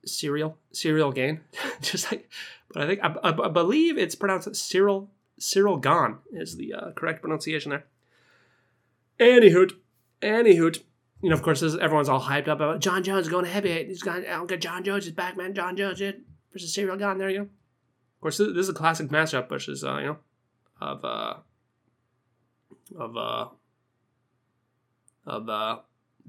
Cyril, 0.05 0.57
Cyril 0.71 1.11
Gain. 1.11 1.41
Just 1.81 2.11
like, 2.11 2.29
but 2.71 2.83
I 2.83 2.87
think, 2.87 2.99
I, 3.03 3.15
I, 3.23 3.45
I 3.45 3.49
believe 3.49 3.97
it's 3.97 4.15
pronounced 4.15 4.55
Cyril 4.55 5.09
Ciryl 5.39 5.81
Gane 5.81 6.17
is 6.31 6.57
the 6.57 6.73
uh, 6.73 6.91
correct 6.91 7.21
pronunciation 7.21 7.71
there. 7.71 7.85
Anywho, 9.19 9.71
anywho, 10.21 10.79
you 11.21 11.29
know, 11.29 11.35
of 11.35 11.41
course, 11.41 11.61
this, 11.61 11.75
everyone's 11.75 12.09
all 12.09 12.21
hyped 12.21 12.47
up 12.47 12.59
about 12.59 12.79
Jon 12.79 13.03
Jones 13.03 13.27
going 13.27 13.45
to 13.45 13.51
heavyweight. 13.51 13.87
He's 13.87 14.03
going, 14.03 14.25
oh, 14.29 14.45
good, 14.45 14.61
Jon 14.61 14.83
Jones 14.83 15.05
is 15.05 15.13
back, 15.13 15.37
man. 15.37 15.53
Jon 15.53 15.75
Jones 15.75 16.01
it 16.01 16.21
versus 16.51 16.75
Ciryl 16.75 16.97
Gane. 16.97 17.17
There 17.17 17.29
you 17.29 17.37
go. 17.39 17.43
Of 17.43 18.21
course, 18.21 18.37
this, 18.37 18.47
this 18.49 18.63
is 18.63 18.69
a 18.69 18.73
classic 18.73 19.09
matchup, 19.09 19.49
which 19.49 19.67
is, 19.67 19.83
uh, 19.83 19.97
you 19.97 20.05
know, 20.05 20.17
of, 20.81 21.05
uh, 21.05 21.35
of, 22.97 23.17
uh, 23.17 23.47
of, 25.25 25.49
uh, 25.49 25.77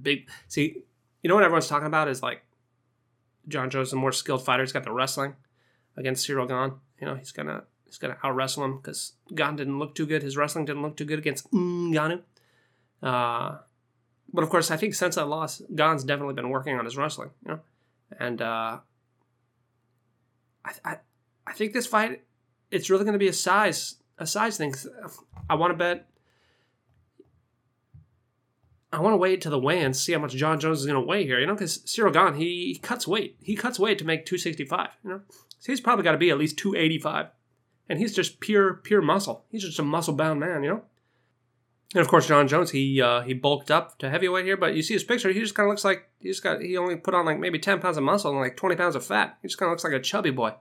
big. 0.01 0.29
See, 0.49 0.83
you 1.23 1.29
know 1.29 1.35
what 1.35 1.45
everyone's 1.45 1.69
talking 1.69 1.87
about 1.87 2.09
is 2.09 2.23
like 2.23 2.43
Jon 3.49 3.71
Jones 3.71 3.93
a 3.93 3.97
more 3.97 4.13
skilled 4.13 4.45
fighter. 4.45 4.63
He's 4.63 4.73
got 4.73 4.85
the 4.85 4.93
wrestling 4.93 5.35
against 5.97 6.25
Cyril 6.25 6.47
Gane. 6.47 6.73
You 7.01 7.07
know, 7.07 7.15
he's 7.15 7.33
gonna 7.33 7.65
He's 7.87 7.99
to 7.99 8.17
out 8.23 8.35
wrestle 8.35 8.65
him 8.65 8.77
because 8.77 9.13
Gane 9.35 9.57
didn't 9.57 9.79
look 9.79 9.95
too 9.95 10.07
good. 10.07 10.23
His 10.23 10.37
wrestling 10.37 10.65
didn't 10.65 10.83
look 10.83 10.97
too 10.97 11.05
good 11.05 11.19
against 11.19 11.51
Ngannou. 11.53 12.21
Uh, 13.03 13.59
but 14.33 14.43
of 14.43 14.51
course, 14.51 14.71
I 14.71 14.77
think 14.77 14.95
since 14.95 15.15
that 15.15 15.27
loss, 15.27 15.63
Gane's 15.75 16.05
definitely 16.05 16.35
been 16.35 16.51
working 16.51 16.77
on 16.77 16.85
his 16.85 16.97
wrestling, 16.97 17.31
you 17.45 17.53
know, 17.53 17.61
and 18.19 18.43
uh, 18.43 18.79
I, 20.65 20.73
I, 20.85 20.97
I 21.47 21.53
think 21.53 21.73
this 21.73 21.87
fight, 21.87 22.23
it's 22.71 22.91
really 22.91 23.05
to 23.13 23.19
be 23.19 23.29
a 23.29 23.33
size, 23.33 23.97
a 24.19 24.27
size 24.27 24.57
thing. 24.57 24.75
I 25.49 25.55
want 25.55 25.73
to 25.73 25.77
bet. 25.77 26.09
I 28.97 29.01
want 29.01 29.13
to 29.13 29.19
wait 29.19 29.43
to 29.43 29.51
the 29.51 29.59
weigh-in, 29.59 29.95
see 29.95 30.13
how 30.13 30.19
much 30.19 30.35
Jon 30.35 30.59
Jones 30.59 30.81
is 30.81 30.87
going 30.87 31.01
to 31.01 31.07
weigh 31.07 31.25
here, 31.25 31.39
you 31.39 31.47
know, 31.47 31.55
because 31.55 31.83
Cyril 31.85 32.13
Gane, 32.13 32.35
he, 32.35 32.81
cuts 32.83 33.07
weight. 33.07 33.37
He 33.43 33.55
cuts 33.55 33.79
weight 33.79 33.99
to 33.99 34.05
make 34.05 34.27
265, 34.27 34.89
you 35.05 35.11
know. 35.11 35.21
So 35.61 35.73
he's 35.73 35.81
probably 35.81 36.03
got 36.03 36.13
to 36.13 36.19
be 36.19 36.31
at 36.31 36.39
least 36.39 36.59
285 36.59 37.29
and 37.89 37.99
he's 37.99 38.15
just 38.15 38.41
pure 38.41 38.75
pure 38.75 39.03
muscle. 39.03 39.45
He's 39.51 39.63
just 39.63 39.79
a 39.79 39.83
muscle 39.83 40.15
bound 40.15 40.41
man, 40.41 40.63
you 40.63 40.71
know. 40.71 40.83
And 41.95 42.01
of 42.03 42.09
course, 42.09 42.27
Jon 42.27 42.49
Jones, 42.49 42.73
he 42.73 43.01
uh, 43.01 43.23
he 43.23 43.33
bulked 43.33 43.71
up 43.71 43.99
to 43.99 44.11
heavyweight 44.11 44.45
here, 44.45 44.57
but 44.57 44.75
you 44.75 44.83
see 44.83 44.95
his 44.95 45.05
picture, 45.05 45.31
he 45.31 45.41
just 45.41 45.55
kind 45.55 45.67
of 45.67 45.71
looks 45.71 45.85
like 45.85 46.09
he 46.21 46.29
just 46.29 46.43
got 46.43 46.61
he 46.61 46.77
only 46.77 46.97
put 46.97 47.15
on 47.15 47.25
like 47.25 47.39
maybe 47.39 47.59
ten 47.59 47.81
pounds 47.81 47.97
of 47.97 48.03
muscle 48.03 48.31
and 48.31 48.41
like 48.41 48.57
twenty 48.57 48.77
pounds 48.77 48.97
of 48.97 49.05
fat. 49.05 49.39
He 49.43 49.49
just 49.49 49.59
kind 49.59 49.69
of 49.69 49.73
looks 49.73 49.85
like 49.85 49.93
a 49.93 50.01
chubby 50.01 50.31
boy. 50.31 50.55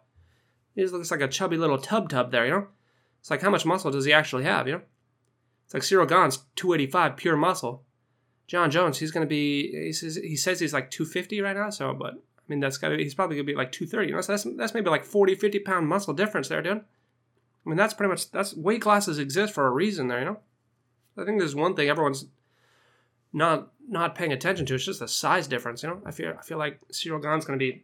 He 0.75 0.81
just 0.81 0.93
looks 0.93 1.11
like 1.11 1.21
a 1.21 1.27
chubby 1.27 1.57
little 1.57 1.77
tub 1.77 2.09
tub 2.09 2.31
there, 2.31 2.45
you 2.45 2.51
know. 2.51 2.67
It's 3.19 3.31
like 3.31 3.41
how 3.41 3.49
much 3.49 3.65
muscle 3.65 3.91
does 3.91 4.05
he 4.05 4.13
actually 4.13 4.43
have, 4.43 4.67
you 4.67 4.73
know? 4.73 4.81
It's 5.65 5.73
like 5.73 5.83
Cyril 5.83 6.05
Gane's 6.05 6.39
two 6.55 6.73
eighty 6.73 6.87
five 6.87 7.17
pure 7.17 7.35
muscle. 7.35 7.83
Jon 8.47 8.69
Jones, 8.71 8.99
he's 8.99 9.11
gonna 9.11 9.25
be 9.25 9.71
he 9.71 9.93
says 9.93 10.15
he 10.15 10.35
says 10.35 10.59
he's 10.59 10.73
like 10.73 10.91
two 10.91 11.05
fifty 11.05 11.41
right 11.41 11.55
now, 11.55 11.69
so 11.69 11.93
but 11.93 12.13
I 12.13 12.43
mean 12.47 12.59
that's 12.59 12.77
gotta 12.77 12.97
be 12.97 13.03
he's 13.03 13.15
probably 13.15 13.37
gonna 13.37 13.45
be 13.45 13.55
like 13.55 13.71
two 13.71 13.87
thirty, 13.87 14.09
you 14.09 14.15
know. 14.15 14.21
So 14.21 14.33
that's 14.33 14.43
that's 14.55 14.73
maybe 14.73 14.89
like 14.89 15.03
40, 15.03 15.35
50 15.35 15.59
pound 15.59 15.87
muscle 15.87 16.13
difference 16.13 16.47
there, 16.47 16.61
dude. 16.61 16.77
I 16.77 17.69
mean, 17.69 17.77
that's 17.77 17.93
pretty 17.93 18.09
much 18.09 18.29
that's 18.31 18.55
weight 18.55 18.81
classes 18.81 19.17
exist 19.17 19.53
for 19.53 19.65
a 19.65 19.71
reason. 19.71 20.07
There, 20.07 20.19
you 20.19 20.25
know. 20.25 20.39
I 21.17 21.23
think 21.23 21.39
there's 21.39 21.55
one 21.55 21.75
thing 21.75 21.89
everyone's 21.89 22.25
not 23.33 23.69
not 23.87 24.15
paying 24.15 24.31
attention 24.31 24.65
to. 24.67 24.75
It's 24.75 24.85
just 24.85 24.99
the 24.99 25.07
size 25.07 25.47
difference. 25.47 25.81
You 25.81 25.89
know, 25.89 26.01
I 26.05 26.11
feel 26.11 26.35
I 26.37 26.43
feel 26.43 26.57
like 26.57 26.79
Ciryl 26.91 27.21
Gane's 27.21 27.45
going 27.45 27.57
to 27.57 27.65
be 27.65 27.83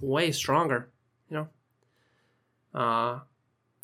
way 0.00 0.32
stronger 0.32 0.88
You 1.28 1.36
know, 1.36 1.48
Uh, 2.80 3.20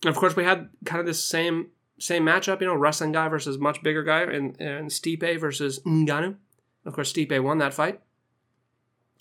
and 0.03 0.11
of 0.11 0.17
course, 0.17 0.35
we 0.37 0.45
had 0.45 0.69
kind 0.85 1.01
of 1.01 1.07
this 1.07 1.23
same 1.23 1.69
same 1.99 2.25
matchup, 2.25 2.61
you 2.61 2.67
know, 2.67 2.75
wrestling 2.75 3.13
guy 3.13 3.29
versus 3.29 3.59
much 3.59 3.83
bigger 3.83 4.03
guy, 4.03 4.23
and, 4.23 4.61
and 4.61 4.91
Stipe 4.91 5.41
versus 5.41 5.81
Ngannou. 5.81 6.37
Of 6.85 6.95
course, 6.95 7.13
Stipe 7.13 7.43
won 7.43 7.59
that 7.59 7.75
fight 7.75 8.01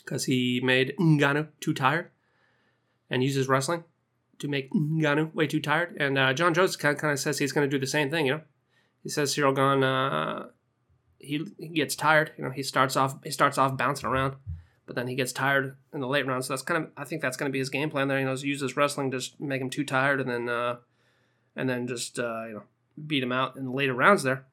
because 0.04 0.26
he 0.26 0.62
made 0.64 0.94
Ngannou 1.00 1.48
too 1.60 1.74
tired 1.74 2.12
and 3.10 3.24
uses 3.24 3.48
wrestling 3.48 3.84
to 4.40 4.48
make 4.48 4.72
Ngannou 4.72 5.34
way 5.34 5.48
too 5.48 5.62
tired. 5.62 5.96
And 6.00 6.18
uh, 6.18 6.34
Jon 6.34 6.54
Jones 6.54 6.76
kind 6.76 7.02
of, 7.04 7.20
says 7.20 7.40
he's 7.40 7.52
going 7.52 7.70
to 7.70 7.76
do 7.76 7.80
the 7.80 7.88
same 7.88 8.12
thing, 8.12 8.26
you 8.26 8.34
know. 8.34 8.42
He 9.02 9.10
says 9.10 9.34
Ciryl 9.34 9.56
Gane, 9.56 9.84
uh, 9.84 10.48
he, 11.20 11.46
he 11.58 11.70
gets 11.70 11.96
tired. 11.96 12.32
You 12.38 12.46
know, 12.46 12.50
he 12.50 12.64
starts 12.64 12.96
off 12.96 13.18
he 13.24 13.32
starts 13.32 13.58
off 13.58 13.78
bouncing 13.78 14.10
around, 14.10 14.36
but 14.86 14.96
then 14.96 15.08
he 15.08 15.16
gets 15.16 15.32
tired 15.32 15.76
in 15.94 16.00
the 16.00 16.08
late 16.08 16.26
rounds. 16.26 16.48
So 16.48 16.54
that's 16.54 16.64
kind 16.64 16.84
of 16.84 16.92
I 16.98 17.04
think 17.04 17.22
that's 17.22 17.38
going 17.38 17.50
to 17.50 17.54
be 17.54 17.60
his 17.60 17.70
game 17.70 17.90
plan 17.90 18.08
there. 18.08 18.20
You 18.20 18.26
know, 18.26 18.34
use 18.34 18.62
his 18.62 18.76
wrestling 18.76 19.12
to 19.12 19.22
make 19.40 19.62
him 19.62 19.70
too 19.70 19.86
tired, 19.86 20.20
and 20.20 20.30
then 20.30 20.50
uh, 20.50 20.78
and 21.56 21.70
then 21.70 21.88
just 21.88 22.20
uh, 22.20 22.46
you 22.48 22.54
know 22.54 22.64
beat 23.08 23.24
him 23.24 23.32
out 23.32 23.56
in 23.56 23.66
the 23.66 23.72
later 23.72 23.94
rounds 23.94 24.24
there. 24.24 24.46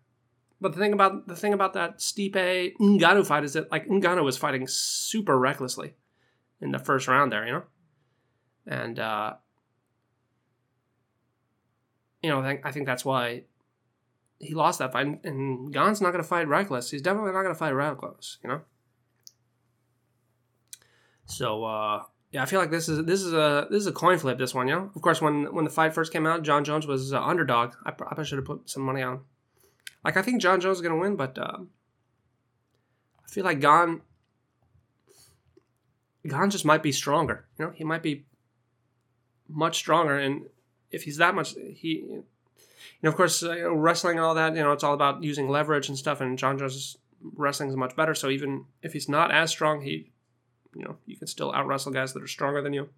But 0.61 0.73
the 0.73 0.79
thing 0.79 0.93
about 0.93 1.27
the 1.27 1.37
thing 1.37 1.53
about 1.53 1.75
that 1.75 1.99
Stipe 1.99 2.77
Ngannou 2.79 3.27
fight 3.27 3.45
is 3.45 3.55
that 3.55 3.71
like 3.71 3.87
Ngannou 3.89 4.25
was 4.25 4.39
fighting 4.39 4.67
super 4.67 5.39
recklessly 5.39 5.95
in 6.61 6.71
the 6.71 6.79
first 6.79 7.09
round 7.09 7.33
there, 7.33 7.45
you 7.45 7.53
know, 7.53 7.63
and 8.67 8.99
uh, 8.99 9.35
you 12.23 12.31
know 12.31 12.41
I 12.41 12.45
think, 12.45 12.67
I 12.67 12.71
think 12.71 12.87
that's 12.87 13.05
why 13.05 13.43
he 14.43 14.55
lost 14.55 14.81
that 14.81 14.93
fight. 14.93 15.25
And 15.25 15.73
Gane's 15.73 16.01
not 16.01 16.11
going 16.11 16.23
to 16.23 16.29
fight 16.29 16.49
reckless. 16.49 16.91
He's 16.91 17.03
definitely 17.03 17.33
not 17.33 17.43
going 17.43 17.55
to 17.55 17.59
fight 17.59 17.71
reckless, 17.71 18.39
you 18.43 18.51
know. 18.51 18.61
So 21.27 21.65
uh, 21.65 22.03
yeah, 22.33 22.43
I 22.43 22.47
feel 22.47 22.61
like 22.61 22.71
this 22.71 22.89
is 22.89 23.05
this 23.05 23.21
is 23.21 23.35
a 23.35 23.67
this 23.71 23.81
is 23.81 23.87
a 23.87 23.93
coin 23.93 24.19
flip. 24.19 24.39
This 24.39 24.55
one, 24.55 24.67
you 24.67 24.75
know. 24.75 24.91
Of 24.97 25.03
course, 25.03 25.21
when 25.21 25.55
when 25.55 25.65
the 25.65 25.71
fight 25.71 25.93
first 25.93 26.13
came 26.13 26.27
out, 26.27 26.43
Jon 26.43 26.65
Jones 26.65 26.87
was 26.87 27.13
uh, 27.13 27.23
underdog. 27.23 27.75
I 27.85 27.91
probably 27.91 28.25
should 28.25 28.39
have 28.39 28.47
put 28.47 28.71
some 28.71 28.83
money 28.83 29.03
on. 29.03 29.21
Like 30.03 30.17
I 30.17 30.23
think 30.23 30.41
Jon 30.41 30.59
Jones 30.59 30.79
is 30.79 30.83
gonna 30.83 30.97
win, 30.97 31.15
but 31.15 31.37
uh, 31.37 31.59
I 31.59 33.29
feel 33.29 33.45
like 33.45 33.61
Gane 33.61 34.01
Gane 36.27 36.49
just 36.49 36.65
might 36.65 36.83
be 36.83 36.91
stronger. 36.91 37.45
You 37.59 37.67
know, 37.67 37.73
he 37.73 37.85
might 37.85 38.03
be 38.03 38.25
much 39.47 39.77
stronger, 39.77 40.17
and 40.17 40.47
if 40.91 41.03
he's 41.03 41.19
that 41.19 41.35
much, 41.35 41.55
he, 41.75 42.05
you 42.07 42.25
know, 43.03 43.11
of 43.11 43.17
course, 43.17 43.43
uh, 43.43 43.71
wrestling 43.71 44.17
and 44.17 44.25
all 44.25 44.35
that. 44.37 44.57
You 44.57 44.63
know, 44.63 44.73
it's 44.73 44.85
all 44.85 44.95
about 44.95 45.23
using 45.23 45.51
leverage 45.51 45.91
and 45.91 45.99
stuff. 45.99 46.23
And 46.23 46.39
Jon 46.39 46.59
Jones' 46.59 46.97
wrestling 47.37 47.69
is 47.69 47.77
much 47.77 47.95
better. 47.95 48.15
So 48.15 48.31
even 48.31 48.65
if 48.83 48.95
he's 48.95 49.09
not 49.09 49.31
as 49.31 49.51
strong, 49.51 49.83
he 49.83 50.13
you 50.75 50.85
know, 50.85 50.97
you 51.07 51.17
can 51.17 51.27
still 51.27 51.53
out 51.53 51.67
wrestle 51.67 51.93
guys 51.93 52.13
that 52.13 52.23
are 52.23 52.29
stronger 52.29 52.63
than 52.63 52.73
you 52.73 52.89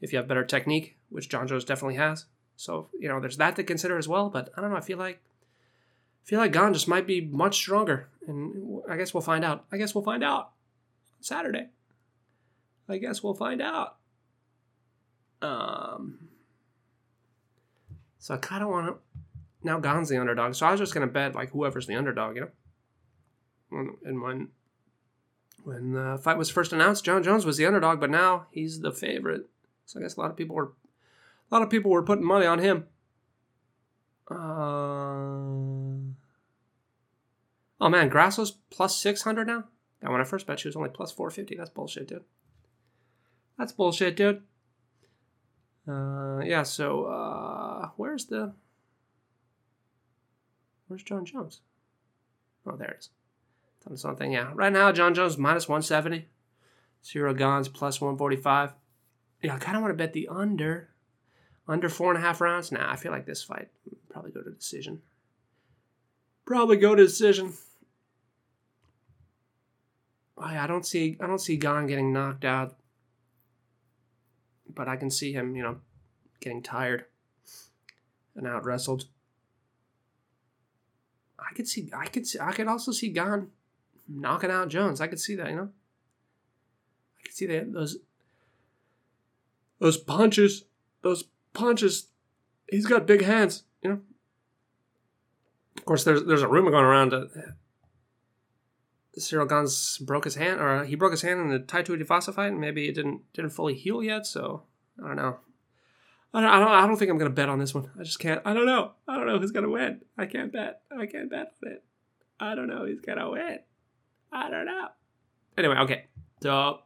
if 0.00 0.12
you 0.12 0.18
have 0.18 0.28
better 0.28 0.44
technique, 0.44 0.96
which 1.08 1.28
Jon 1.28 1.48
Jones 1.48 1.64
definitely 1.64 1.96
has. 1.96 2.26
So, 2.56 2.88
you 2.98 3.08
know, 3.08 3.20
there's 3.20 3.36
that 3.36 3.56
to 3.56 3.64
consider 3.64 3.98
as 3.98 4.08
well. 4.08 4.30
But 4.30 4.50
I 4.56 4.60
don't 4.60 4.70
know. 4.70 4.76
I 4.76 4.80
feel 4.80 4.98
like 4.98 5.20
I 6.24 6.28
feel 6.28 6.38
like 6.38 6.52
Gane 6.52 6.72
just 6.72 6.88
might 6.88 7.06
be 7.06 7.20
much 7.20 7.56
stronger. 7.56 8.08
And 8.26 8.82
I 8.90 8.96
guess 8.96 9.14
we'll 9.14 9.20
find 9.22 9.44
out. 9.44 9.64
I 9.70 9.76
guess 9.76 9.94
we'll 9.94 10.04
find 10.04 10.24
out 10.24 10.52
Saturday. 11.20 11.68
I 12.88 12.98
guess 12.98 13.22
we'll 13.22 13.34
find 13.34 13.60
out. 13.60 13.96
Um 15.42 16.28
so 18.18 18.34
I 18.34 18.38
kinda 18.38 18.66
wanna 18.66 18.94
now 19.62 19.78
Gane's 19.78 20.08
the 20.08 20.18
underdog. 20.18 20.54
So 20.54 20.66
I 20.66 20.70
was 20.70 20.80
just 20.80 20.94
gonna 20.94 21.06
bet 21.06 21.34
like 21.34 21.50
whoever's 21.50 21.86
the 21.86 21.94
underdog, 21.94 22.36
you 22.36 22.42
know? 22.42 23.96
And 24.04 24.22
when 24.22 24.48
when 25.66 25.94
the 25.94 26.16
fight 26.22 26.38
was 26.38 26.48
first 26.48 26.72
announced, 26.72 27.04
Jon 27.04 27.24
Jones 27.24 27.44
was 27.44 27.56
the 27.56 27.66
underdog, 27.66 27.98
but 27.98 28.08
now 28.08 28.46
he's 28.52 28.82
the 28.82 28.92
favorite. 28.92 29.50
So 29.84 29.98
I 29.98 30.02
guess 30.02 30.14
a 30.14 30.20
lot 30.20 30.30
of 30.30 30.36
people 30.36 30.54
were 30.54 30.70
a 31.50 31.54
lot 31.54 31.62
of 31.62 31.70
people 31.70 31.90
were 31.90 32.04
putting 32.04 32.24
money 32.24 32.46
on 32.46 32.60
him. 32.60 32.84
Uh, 34.30 34.36
oh 37.80 37.88
man, 37.88 38.08
Grasso's 38.08 38.52
plus 38.70 38.96
six 38.96 39.22
hundred 39.22 39.48
now. 39.48 39.64
And 40.00 40.12
when 40.12 40.20
I 40.20 40.24
first 40.24 40.46
bet, 40.46 40.60
she 40.60 40.68
was 40.68 40.76
only 40.76 40.88
plus 40.88 41.10
four 41.10 41.30
fifty. 41.30 41.56
That's 41.56 41.70
bullshit, 41.70 42.06
dude. 42.06 42.22
That's 43.58 43.72
bullshit, 43.72 44.16
dude. 44.16 44.44
Uh, 45.88 46.42
yeah. 46.44 46.62
So 46.62 47.06
uh, 47.06 47.88
where's 47.96 48.26
the 48.26 48.54
where's 50.86 51.02
Jon 51.02 51.24
Jones? 51.24 51.60
Oh, 52.64 52.76
there 52.76 52.92
it 52.92 52.98
is 53.00 53.10
on 53.86 53.96
something. 53.96 54.32
Yeah, 54.32 54.50
right 54.54 54.72
now 54.72 54.92
Jon 54.92 55.14
Jones 55.14 55.38
minus 55.38 55.68
170, 55.68 56.26
Ciryl 57.02 57.36
Gane's 57.36 57.68
plus 57.68 58.00
145. 58.00 58.74
Yeah, 59.42 59.54
I 59.54 59.58
kind 59.58 59.76
of 59.76 59.82
want 59.82 59.92
to 59.92 59.96
bet 59.96 60.12
the 60.12 60.28
under, 60.28 60.90
under 61.68 61.88
four 61.88 62.10
and 62.10 62.18
a 62.18 62.26
half 62.26 62.40
rounds. 62.40 62.72
Nah, 62.72 62.90
I 62.90 62.96
feel 62.96 63.12
like 63.12 63.26
this 63.26 63.42
fight 63.42 63.68
probably 64.16 64.32
go 64.32 64.42
to 64.42 64.50
decision. 64.50 65.02
Probably 66.46 66.76
go 66.76 66.94
to 66.94 67.04
decision. 67.04 67.52
Oh, 70.38 70.50
yeah, 70.50 70.64
I 70.64 70.66
don't 70.66 70.86
see 70.86 71.16
I 71.20 71.26
don't 71.26 71.40
see 71.40 71.56
Gane 71.56 71.86
getting 71.86 72.12
knocked 72.12 72.44
out, 72.44 72.76
but 74.72 74.88
I 74.88 74.96
can 74.96 75.10
see 75.10 75.32
him, 75.32 75.54
you 75.56 75.62
know, 75.62 75.78
getting 76.40 76.62
tired 76.62 77.06
and 78.34 78.46
out 78.46 78.64
wrestled. 78.64 79.06
I 81.38 81.54
could 81.54 81.68
see 81.68 81.90
I 81.94 82.06
could 82.06 82.26
see 82.26 82.38
I 82.40 82.52
could 82.52 82.68
also 82.68 82.92
see 82.92 83.08
Gane 83.08 83.48
knocking 84.08 84.50
out 84.50 84.68
Jones. 84.68 85.00
I 85.00 85.06
could 85.06 85.20
see 85.20 85.34
that, 85.36 85.50
you 85.50 85.56
know. 85.56 85.70
I 87.18 87.22
could 87.24 87.34
see 87.34 87.46
that 87.46 87.72
those 87.72 87.98
those 89.78 89.96
punches, 89.96 90.64
those 91.02 91.24
punches. 91.52 92.08
He's 92.68 92.86
got 92.86 93.06
big 93.06 93.22
hands, 93.22 93.64
you 93.82 93.90
know. 93.90 94.00
Of 95.76 95.84
course, 95.84 96.04
there's 96.04 96.24
there's 96.24 96.42
a 96.42 96.48
rumor 96.48 96.70
going 96.70 96.84
around 96.84 97.10
that 97.10 97.54
Ciryl 99.18 99.48
Gane's 99.48 99.98
broke 99.98 100.24
his 100.24 100.34
hand, 100.34 100.60
or 100.60 100.84
he 100.84 100.94
broke 100.94 101.12
his 101.12 101.22
hand 101.22 101.40
in 101.40 101.48
the 101.48 101.58
Tai 101.58 101.82
Tuivasa 101.82 102.34
fight, 102.34 102.52
and 102.52 102.60
maybe 102.60 102.88
it 102.88 102.94
didn't 102.94 103.22
didn't 103.32 103.50
fully 103.50 103.74
heal 103.74 104.02
yet. 104.02 104.26
So 104.26 104.62
I 105.02 105.06
don't 105.06 105.16
know. 105.16 105.38
I 106.34 106.40
don't, 106.40 106.50
I 106.50 106.58
don't. 106.58 106.68
I 106.68 106.86
don't 106.86 106.96
think 106.96 107.10
I'm 107.10 107.18
gonna 107.18 107.30
bet 107.30 107.48
on 107.48 107.58
this 107.58 107.74
one. 107.74 107.90
I 107.98 108.02
just 108.02 108.18
can't. 108.18 108.42
I 108.44 108.52
don't 108.52 108.66
know. 108.66 108.92
I 109.08 109.16
don't 109.16 109.26
know 109.26 109.38
who's 109.38 109.52
gonna 109.52 109.70
win. 109.70 110.02
I 110.18 110.26
can't 110.26 110.52
bet. 110.52 110.82
I 110.90 111.06
can't 111.06 111.30
bet 111.30 111.52
on 111.64 111.72
it. 111.72 111.84
I 112.38 112.54
don't 112.54 112.68
know 112.68 112.84
who's 112.84 113.00
gonna 113.00 113.30
win. 113.30 113.60
I 114.32 114.50
don't 114.50 114.66
know. 114.66 114.88
Anyway, 115.56 115.76
okay. 115.76 116.06
So 116.42 116.80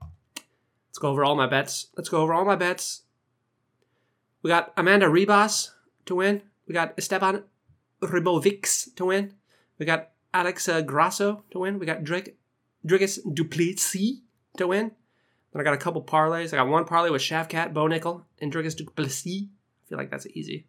let's 0.00 0.98
go 0.98 1.10
over 1.10 1.24
all 1.24 1.36
my 1.36 1.46
bets. 1.46 1.86
Let's 1.96 2.08
go 2.08 2.20
over 2.22 2.34
all 2.34 2.44
my 2.44 2.56
bets. 2.56 3.02
We 4.42 4.48
got 4.48 4.72
Amanda 4.76 5.06
Ribas 5.06 5.70
to 6.06 6.16
win. 6.16 6.42
We 6.66 6.74
got 6.74 6.94
Esteban 6.96 7.44
Ribovics 8.02 8.94
to 8.96 9.04
win. 9.06 9.34
We 9.78 9.86
got 9.86 10.10
Alexa 10.32 10.76
uh, 10.76 10.80
Grasso 10.82 11.44
to 11.50 11.58
win. 11.58 11.78
We 11.78 11.86
got 11.86 12.04
Drake 12.04 12.36
Dricus 12.86 13.18
Du 13.34 13.44
Plessis 13.44 14.20
to 14.56 14.66
win. 14.68 14.92
Then 15.52 15.60
I 15.60 15.64
got 15.64 15.74
a 15.74 15.78
couple 15.78 16.02
parlays. 16.02 16.52
I 16.52 16.56
got 16.56 16.68
one 16.68 16.84
parlay 16.84 17.10
with 17.10 17.22
Shavkat, 17.22 17.72
Bo 17.74 17.86
Nickal, 17.86 18.22
and 18.40 18.52
Dricus 18.52 18.76
Du 18.76 18.84
Plessis. 18.84 19.48
I 19.48 19.88
feel 19.88 19.98
like 19.98 20.10
that's 20.10 20.26
easy. 20.28 20.66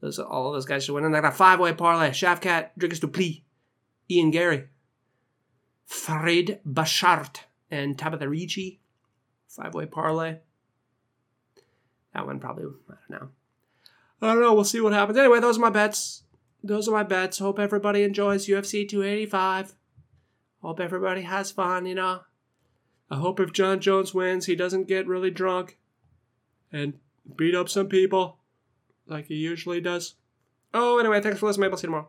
Those 0.00 0.18
all 0.18 0.48
of 0.48 0.54
those 0.54 0.64
guys 0.64 0.84
should 0.84 0.94
win. 0.94 1.04
And 1.04 1.16
I 1.16 1.20
got 1.20 1.34
a 1.34 1.36
five 1.36 1.60
way 1.60 1.72
parlay: 1.72 2.10
Shavkat, 2.10 2.70
Dricus 2.78 3.00
Du 3.00 3.08
Plessis, 3.08 3.42
Ian 4.10 4.30
Garry, 4.30 4.68
Farid 5.92 6.58
Basharat 6.66 7.40
and 7.70 7.98
Tabitha 7.98 8.26
Ricci. 8.26 8.80
Five 9.46 9.74
way 9.74 9.84
parlay. 9.84 10.38
That 12.14 12.26
one 12.26 12.40
probably, 12.40 12.64
I 12.64 12.94
don't 13.08 13.20
know. 13.20 13.28
I 14.22 14.32
don't 14.32 14.42
know. 14.42 14.54
We'll 14.54 14.64
see 14.64 14.80
what 14.80 14.94
happens. 14.94 15.18
Anyway, 15.18 15.38
those 15.38 15.58
are 15.58 15.60
my 15.60 15.70
bets. 15.70 16.22
Those 16.64 16.88
are 16.88 16.92
my 16.92 17.02
bets. 17.02 17.38
Hope 17.38 17.58
everybody 17.58 18.02
enjoys 18.04 18.46
UFC 18.46 18.88
285. 18.88 19.74
Hope 20.62 20.80
everybody 20.80 21.22
has 21.22 21.50
fun, 21.50 21.84
you 21.84 21.94
know. 21.94 22.20
I 23.10 23.16
hope 23.16 23.38
if 23.38 23.52
Jon 23.52 23.78
Jones 23.78 24.14
wins, 24.14 24.46
he 24.46 24.56
doesn't 24.56 24.88
get 24.88 25.06
really 25.06 25.30
drunk 25.30 25.78
and 26.72 26.94
beat 27.36 27.54
up 27.54 27.68
some 27.68 27.88
people 27.88 28.38
like 29.06 29.26
he 29.26 29.34
usually 29.34 29.80
does. 29.80 30.14
Oh, 30.72 30.98
anyway, 30.98 31.20
thanks 31.20 31.38
for 31.38 31.46
listening. 31.46 31.70
I'll 31.70 31.76
see 31.76 31.86
you 31.86 31.88
tomorrow. 31.88 32.08